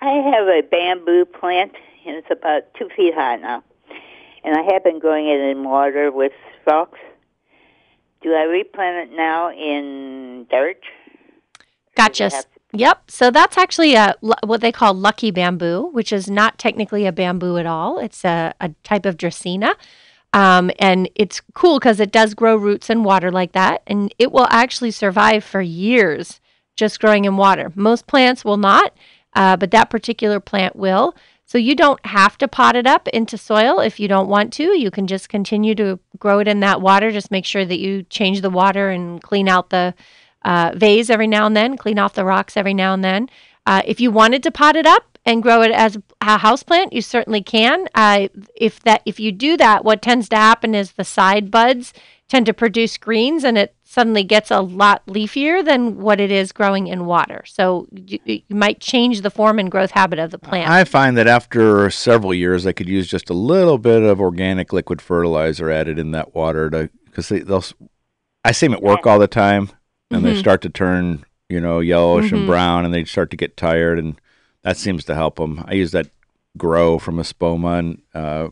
I 0.00 0.12
have 0.30 0.46
a 0.46 0.62
bamboo 0.70 1.24
plant, 1.24 1.72
and 2.06 2.14
it's 2.14 2.30
about 2.30 2.62
two 2.78 2.88
feet 2.96 3.14
high 3.14 3.38
now. 3.38 3.64
And 4.44 4.56
I 4.56 4.62
have 4.72 4.84
been 4.84 5.00
growing 5.00 5.26
it 5.26 5.40
in 5.40 5.64
water 5.64 6.12
with 6.12 6.30
rocks. 6.64 7.00
Do 8.22 8.34
I 8.34 8.42
replant 8.42 9.10
it 9.10 9.16
now 9.16 9.50
in 9.50 10.46
dirt? 10.50 10.80
Gotcha. 11.96 12.30
Yep. 12.72 13.10
So 13.10 13.30
that's 13.30 13.58
actually 13.58 13.94
a 13.94 14.14
what 14.20 14.60
they 14.60 14.72
call 14.72 14.94
lucky 14.94 15.30
bamboo, 15.30 15.90
which 15.92 16.12
is 16.12 16.30
not 16.30 16.58
technically 16.58 17.04
a 17.06 17.12
bamboo 17.12 17.58
at 17.58 17.66
all. 17.66 17.98
It's 17.98 18.24
a, 18.24 18.54
a 18.60 18.70
type 18.82 19.04
of 19.04 19.16
dracaena. 19.16 19.74
Um, 20.32 20.70
and 20.78 21.10
it's 21.14 21.42
cool 21.52 21.78
because 21.78 22.00
it 22.00 22.10
does 22.10 22.32
grow 22.32 22.56
roots 22.56 22.88
in 22.88 23.04
water 23.04 23.30
like 23.30 23.52
that, 23.52 23.82
and 23.86 24.14
it 24.18 24.32
will 24.32 24.46
actually 24.48 24.90
survive 24.90 25.44
for 25.44 25.60
years 25.60 26.40
just 26.74 27.00
growing 27.00 27.26
in 27.26 27.36
water. 27.36 27.70
Most 27.74 28.06
plants 28.06 28.42
will 28.44 28.56
not, 28.56 28.96
uh, 29.34 29.58
but 29.58 29.70
that 29.72 29.90
particular 29.90 30.40
plant 30.40 30.74
will. 30.74 31.14
So 31.52 31.58
you 31.58 31.74
don't 31.74 32.00
have 32.06 32.38
to 32.38 32.48
pot 32.48 32.76
it 32.76 32.86
up 32.86 33.06
into 33.08 33.36
soil 33.36 33.78
if 33.80 34.00
you 34.00 34.08
don't 34.08 34.30
want 34.30 34.54
to. 34.54 34.74
You 34.74 34.90
can 34.90 35.06
just 35.06 35.28
continue 35.28 35.74
to 35.74 36.00
grow 36.18 36.38
it 36.38 36.48
in 36.48 36.60
that 36.60 36.80
water. 36.80 37.10
Just 37.10 37.30
make 37.30 37.44
sure 37.44 37.66
that 37.66 37.78
you 37.78 38.04
change 38.04 38.40
the 38.40 38.48
water 38.48 38.88
and 38.88 39.22
clean 39.22 39.50
out 39.50 39.68
the 39.68 39.92
uh, 40.46 40.72
vase 40.74 41.10
every 41.10 41.26
now 41.26 41.44
and 41.44 41.54
then, 41.54 41.76
clean 41.76 41.98
off 41.98 42.14
the 42.14 42.24
rocks 42.24 42.56
every 42.56 42.72
now 42.72 42.94
and 42.94 43.04
then. 43.04 43.28
Uh, 43.66 43.82
if 43.84 44.00
you 44.00 44.10
wanted 44.10 44.42
to 44.44 44.50
pot 44.50 44.76
it 44.76 44.86
up 44.86 45.11
and 45.24 45.42
grow 45.42 45.62
it 45.62 45.70
as 45.70 45.98
a 46.20 46.38
house 46.38 46.62
plant, 46.62 46.92
you 46.92 47.00
certainly 47.02 47.42
can. 47.42 47.86
Uh, 47.94 48.28
if 48.56 48.80
that, 48.80 49.02
if 49.06 49.20
you 49.20 49.32
do 49.32 49.56
that, 49.56 49.84
what 49.84 50.02
tends 50.02 50.28
to 50.30 50.36
happen 50.36 50.74
is 50.74 50.92
the 50.92 51.04
side 51.04 51.50
buds 51.50 51.92
tend 52.28 52.46
to 52.46 52.54
produce 52.54 52.96
greens, 52.96 53.44
and 53.44 53.58
it 53.58 53.74
suddenly 53.84 54.24
gets 54.24 54.50
a 54.50 54.60
lot 54.60 55.04
leafier 55.06 55.62
than 55.64 55.98
what 55.98 56.18
it 56.18 56.30
is 56.30 56.50
growing 56.50 56.86
in 56.86 57.04
water. 57.04 57.42
So 57.46 57.86
you, 57.92 58.18
you 58.24 58.42
might 58.56 58.80
change 58.80 59.20
the 59.20 59.30
form 59.30 59.58
and 59.58 59.70
growth 59.70 59.90
habit 59.90 60.18
of 60.18 60.30
the 60.30 60.38
plant. 60.38 60.70
I 60.70 60.84
find 60.84 61.16
that 61.18 61.26
after 61.26 61.90
several 61.90 62.32
years, 62.32 62.66
I 62.66 62.72
could 62.72 62.88
use 62.88 63.06
just 63.06 63.28
a 63.28 63.34
little 63.34 63.76
bit 63.78 64.02
of 64.02 64.18
organic 64.20 64.72
liquid 64.72 65.02
fertilizer 65.02 65.70
added 65.70 65.98
in 65.98 66.12
that 66.12 66.34
water 66.34 66.70
to 66.70 66.90
because 67.04 67.28
they, 67.28 67.40
they'll. 67.40 67.64
I 68.44 68.52
see 68.52 68.66
them 68.66 68.74
at 68.74 68.82
work 68.82 69.06
all 69.06 69.18
the 69.18 69.28
time, 69.28 69.68
and 70.10 70.24
they 70.24 70.32
Mhm. 70.32 70.38
start 70.38 70.62
to 70.62 70.68
turn, 70.70 71.24
you 71.50 71.60
know, 71.60 71.78
yellowish 71.80 72.30
Mhm. 72.30 72.38
and 72.38 72.46
brown, 72.46 72.84
and 72.86 72.92
they 72.94 73.04
start 73.04 73.30
to 73.30 73.36
get 73.36 73.56
tired, 73.58 73.98
and 73.98 74.18
that 74.62 74.76
seems 74.76 75.04
to 75.06 75.14
help 75.14 75.36
them. 75.36 75.64
I 75.66 75.74
use 75.74 75.92
that 75.92 76.08
grow 76.56 76.98
from 76.98 77.16
Espoma, 77.16 77.78
and 77.78 78.02
uh, 78.14 78.48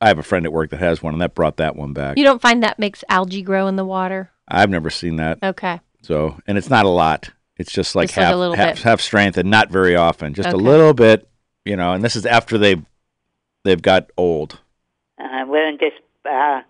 I 0.00 0.08
have 0.08 0.18
a 0.18 0.22
friend 0.22 0.44
at 0.46 0.52
work 0.52 0.70
that 0.70 0.80
has 0.80 1.02
one, 1.02 1.14
and 1.14 1.20
that 1.22 1.34
brought 1.34 1.56
that 1.58 1.76
one 1.76 1.92
back. 1.92 2.16
you 2.18 2.24
don't 2.24 2.42
find 2.42 2.62
that 2.62 2.78
makes 2.78 3.04
algae 3.08 3.42
grow 3.42 3.66
in 3.66 3.76
the 3.76 3.84
water? 3.84 4.30
I've 4.48 4.70
never 4.70 4.90
seen 4.90 5.16
that, 5.16 5.38
Okay. 5.42 5.80
so 6.02 6.38
and 6.46 6.56
it's 6.58 6.70
not 6.70 6.84
a 6.84 6.88
lot. 6.90 7.30
It's 7.58 7.72
just 7.72 7.94
like 7.96 8.08
Just 8.08 8.18
like 8.18 8.24
a 8.24 8.26
half 8.28 8.36
little 8.36 8.54
half, 8.54 8.74
bit. 8.76 8.82
half 8.84 9.00
strength, 9.00 9.38
and 9.38 9.50
not 9.50 9.70
very 9.70 9.96
often. 9.96 10.34
Just 10.34 10.50
a 10.50 10.56
little 10.56 10.92
bit, 10.92 11.26
you 11.64 11.74
know. 11.74 11.92
And 11.94 12.04
this 12.04 12.14
is 12.14 12.26
after 12.26 12.58
they've 12.58 12.84
they've 13.64 13.80
got 13.80 14.10
old. 14.16 14.60
Uh, 15.18 15.44
well, 15.48 15.66
and 15.66 15.78
just 15.80 15.96
uh, 16.26 16.60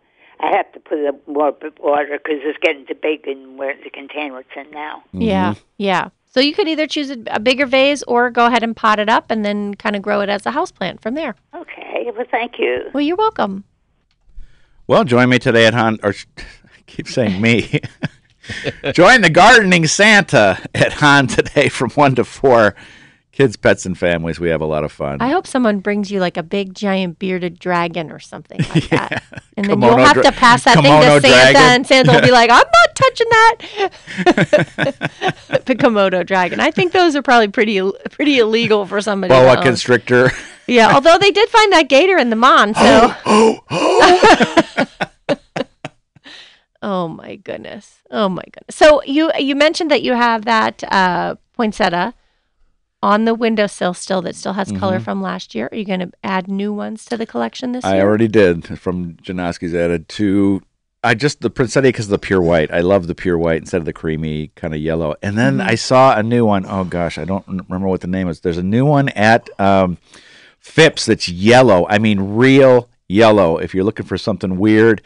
I 0.41 0.57
have 0.57 0.71
to 0.75 0.81
put 0.81 1.05
up 1.07 1.27
more 1.27 1.53
water 1.81 2.19
because 2.23 2.39
it's 2.45 2.59
getting 2.63 2.87
too 2.87 2.95
big 2.95 3.27
in 3.27 3.57
where 3.57 3.75
the 3.83 3.91
container 3.91 4.39
it's 4.39 4.49
in 4.57 4.71
now. 4.71 5.03
Yeah, 5.13 5.55
yeah. 5.77 6.11
So 6.37 6.41
you 6.43 6.53
could 6.53 6.69
either 6.69 6.87
choose 6.87 7.09
a, 7.09 7.17
a 7.29 7.41
bigger 7.41 7.65
vase 7.65 8.03
or 8.03 8.29
go 8.29 8.45
ahead 8.45 8.63
and 8.63 8.77
pot 8.77 8.99
it 8.99 9.09
up 9.09 9.31
and 9.31 9.43
then 9.43 9.75
kind 9.75 9.97
of 9.97 10.03
grow 10.03 10.21
it 10.21 10.29
as 10.29 10.45
a 10.45 10.51
house 10.51 10.71
plant 10.71 11.01
from 11.01 11.15
there. 11.15 11.35
Okay. 11.55 12.11
Well, 12.15 12.27
thank 12.31 12.59
you. 12.59 12.91
Well, 12.93 13.01
you're 13.01 13.17
welcome. 13.17 13.65
Well, 14.87 15.05
join 15.05 15.31
me 15.31 15.39
today 15.39 15.65
at 15.65 15.73
Hahn. 15.73 15.99
Or 16.03 16.11
I 16.37 16.45
keep 16.87 17.09
saying 17.09 17.41
me. 17.41 17.81
join 18.93 19.23
the 19.23 19.31
gardening 19.31 19.87
Santa 19.87 20.61
at 20.75 20.93
Hahn 20.93 21.27
today 21.27 21.71
from 21.71 21.89
one 21.93 22.15
to 22.17 22.25
four. 22.25 22.75
Kids, 23.37 23.55
pets, 23.55 23.85
and 23.85 23.99
families. 23.99 24.41
We 24.41 24.49
have 24.49 24.63
a 24.63 24.67
lot 24.67 24.83
of 24.83 24.91
fun. 24.91 25.19
I 25.21 25.29
hope 25.29 25.47
someone 25.47 25.81
brings 25.81 26.11
you 26.11 26.21
like 26.21 26.39
a 26.39 26.43
big 26.43 26.73
giant 26.73 27.19
bearded 27.19 27.59
dragon 27.59 28.11
or 28.11 28.19
something 28.19 28.59
like 28.75 28.89
that. 28.89 29.23
And 29.59 29.67
then 29.67 29.79
Komodo 29.79 29.89
you'll 29.89 29.99
have 30.07 30.15
dra- 30.15 30.23
to 30.23 30.33
pass 30.33 30.65
that 30.65 30.77
thing 30.77 30.85
to 30.85 31.03
Santa, 31.03 31.21
dragon. 31.21 31.57
and 31.61 31.87
Santa 31.87 32.13
will 32.13 32.23
be 32.23 32.31
like, 32.31 32.49
"I'm 32.49 32.57
not 32.57 32.95
touching 32.95 33.27
that." 33.29 33.57
the 35.67 35.75
Komodo 35.75 36.25
dragon. 36.25 36.61
I 36.61 36.71
think 36.71 36.93
those 36.93 37.15
are 37.15 37.21
probably 37.21 37.49
pretty 37.49 37.79
pretty 38.11 38.39
illegal 38.39 38.87
for 38.87 39.03
somebody. 39.03 39.35
to 39.35 39.39
Boa 39.39 39.63
constrictor. 39.63 40.31
Yeah, 40.67 40.91
although 40.95 41.19
they 41.19 41.31
did 41.31 41.51
find 41.51 41.71
that 41.75 41.91
gator 41.91 42.17
in 42.17 42.31
the 42.31 42.37
mon, 42.37 42.73
so. 42.75 43.15
oh 46.83 47.09
my 47.09 47.37
goodness! 47.37 47.99
Oh 48.11 48.31
my 48.31 48.45
goodness! 48.45 48.77
So 48.77 49.03
you 49.03 49.31
you 49.39 49.55
mentioned 49.55 49.91
that 49.91 50.01
you 50.01 50.15
have 50.15 50.47
that 50.47 50.83
uh, 50.91 51.35
poinsettia 51.53 52.15
on 53.07 53.25
the 53.25 53.35
windowsill 53.37 53.95
still 53.95 54.21
that 54.21 54.35
still 54.35 54.55
has 54.55 54.73
color 54.73 54.99
from 54.99 55.23
last 55.23 55.55
year. 55.55 55.69
Are 55.71 55.77
you 55.77 55.85
going 55.85 56.01
to 56.01 56.11
add 56.25 56.49
new 56.49 56.73
ones 56.73 57.05
to 57.05 57.17
the 57.17 57.25
collection 57.25 57.71
this 57.71 57.85
Mm-hmm. 57.85 57.95
I 57.95 58.01
already 58.01 58.27
did 58.27 58.79
from 58.81 59.15
Janoski's 59.23 59.77
added 59.77 60.09
two. 60.09 60.61
I 61.05 61.15
just 61.15 61.41
the 61.41 61.49
Princetti 61.49 61.85
because 61.85 62.07
of 62.07 62.11
the 62.11 62.19
pure 62.19 62.43
white. 62.43 62.73
I 62.73 62.81
love 62.81 63.07
the 63.07 63.15
pure 63.15 63.39
white 63.39 63.59
instead 63.59 63.79
of 63.79 63.85
the 63.85 63.93
creamy 63.93 64.49
kind 64.57 64.75
of 64.75 64.81
yellow. 64.81 65.15
And 65.23 65.39
then 65.39 65.59
Mm-hmm. 65.59 65.69
I 65.69 65.77
saw 65.77 66.19
a 66.19 66.23
new 66.25 66.45
one. 66.45 66.67
Oh 66.67 66.83
gosh, 66.83 67.17
I 67.17 67.25
don't 67.25 67.47
remember 67.47 67.87
what 67.87 68.01
the 68.01 68.09
name 68.09 68.27
is. 68.29 68.41
There's 68.41 68.59
a 68.59 68.63
new 68.65 68.85
one 68.85 69.09
at 69.11 69.49
um, 69.61 69.99
Phipps 70.59 71.07
that's 71.07 71.29
yellow. 71.29 71.87
I 71.89 71.99
mean, 71.99 72.19
real 72.35 72.89
yellow. 73.07 73.59
If 73.59 73.73
you're 73.73 73.85
looking 73.85 74.07
for 74.07 74.19
something 74.19 74.59
weird 74.59 75.01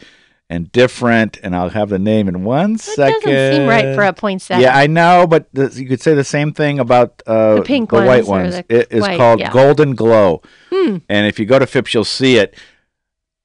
and 0.51 0.71
different, 0.73 1.39
and 1.41 1.55
I'll 1.55 1.69
have 1.69 1.87
the 1.89 1.97
name 1.97 2.27
in 2.27 2.43
one 2.43 2.73
That 2.73 2.81
second. 2.81 3.21
doesn't 3.31 3.53
seem 3.55 3.67
right 3.69 3.95
for 3.95 4.03
a 4.03 4.11
poinsettia. 4.13 4.61
Yeah, 4.61 4.77
I 4.77 4.85
know, 4.85 5.25
but 5.25 5.47
the, 5.53 5.71
you 5.73 5.87
could 5.87 6.01
say 6.01 6.13
the 6.13 6.25
same 6.25 6.51
thing 6.53 6.77
about 6.77 7.23
uh, 7.25 7.55
The 7.55 7.61
pink 7.63 7.91
white 7.93 8.25
ones 8.27 8.27
or 8.27 8.31
ones. 8.31 8.55
the 8.57 8.65
It 8.81 8.87
is 8.91 9.01
white, 9.01 9.17
called 9.17 9.39
yeah. 9.39 9.51
Golden 9.51 9.95
Glow, 9.95 10.41
Hmm. 10.69 10.97
and 11.09 11.25
if 11.25 11.39
you 11.39 11.45
go 11.45 11.57
to 11.57 11.65
Phipps, 11.65 11.93
you'll 11.93 12.03
see 12.03 12.35
it. 12.37 12.53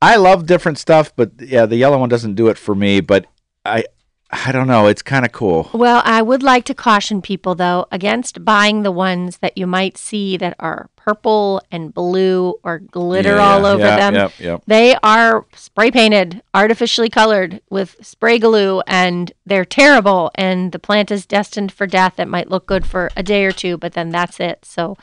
I 0.02 0.16
love 0.16 0.46
different 0.46 0.78
stuff, 0.78 1.12
but 1.16 1.30
yeah, 1.40 1.64
the 1.64 1.76
yellow 1.76 1.98
one 1.98 2.08
doesn't 2.08 2.34
do 2.34 2.48
it 2.48 2.58
for 2.58 2.74
me. 2.74 3.00
But 3.00 3.26
I, 3.64 3.84
I 4.30 4.50
don't 4.50 4.66
know. 4.66 4.88
It's 4.88 5.02
kind 5.02 5.24
of 5.24 5.32
cool. 5.32 5.70
Well, 5.72 6.02
I 6.04 6.20
would 6.20 6.42
like 6.42 6.64
to 6.64 6.74
caution 6.74 7.22
people, 7.22 7.54
though, 7.54 7.86
against 7.92 8.44
buying 8.44 8.82
the 8.82 8.90
ones 8.90 9.38
that 9.38 9.56
you 9.56 9.66
might 9.66 9.96
see 9.96 10.36
that 10.36 10.56
are 10.58 10.90
purple 10.96 11.62
and 11.70 11.94
blue 11.94 12.56
or 12.64 12.80
glitter 12.80 13.36
Yeah, 13.36 13.48
all 13.48 13.64
over 13.64 13.84
yeah, 13.84 13.96
them. 13.96 14.14
Yep, 14.14 14.32
yep. 14.40 14.62
They 14.66 14.96
are 15.04 15.46
spray 15.54 15.92
painted, 15.92 16.42
artificially 16.52 17.08
colored 17.08 17.60
with 17.70 18.04
spray 18.04 18.40
glue, 18.40 18.82
and 18.88 19.30
they're 19.46 19.64
terrible. 19.64 20.32
And 20.34 20.72
the 20.72 20.80
plant 20.80 21.12
is 21.12 21.24
destined 21.24 21.70
for 21.70 21.86
death. 21.86 22.18
It 22.18 22.26
might 22.26 22.50
look 22.50 22.66
good 22.66 22.84
for 22.84 23.10
a 23.16 23.22
day 23.22 23.44
or 23.44 23.52
two, 23.52 23.76
but 23.78 23.92
then 23.92 24.10
that's 24.10 24.40
it. 24.40 24.64
So 24.64 24.98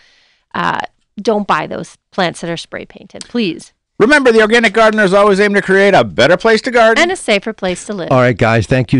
uh, 0.53 0.81
don't 1.17 1.47
buy 1.47 1.65
those 1.65 1.97
plants 2.11 2.41
that 2.41 2.49
are 2.49 2.57
spray 2.57 2.85
painted, 2.85 3.23
please. 3.29 3.71
Remember, 3.99 4.31
the 4.31 4.41
organic 4.41 4.73
gardeners 4.73 5.13
always 5.13 5.39
aim 5.39 5.53
to 5.53 5.61
create 5.61 5.93
a 5.93 6.03
better 6.03 6.35
place 6.35 6.61
to 6.63 6.71
garden. 6.71 7.01
And 7.01 7.11
a 7.11 7.15
safer 7.15 7.53
place 7.53 7.85
to 7.85 7.93
live. 7.93 8.11
All 8.11 8.19
right, 8.19 8.37
guys, 8.37 8.65
thank 8.65 8.87
you. 8.87 8.91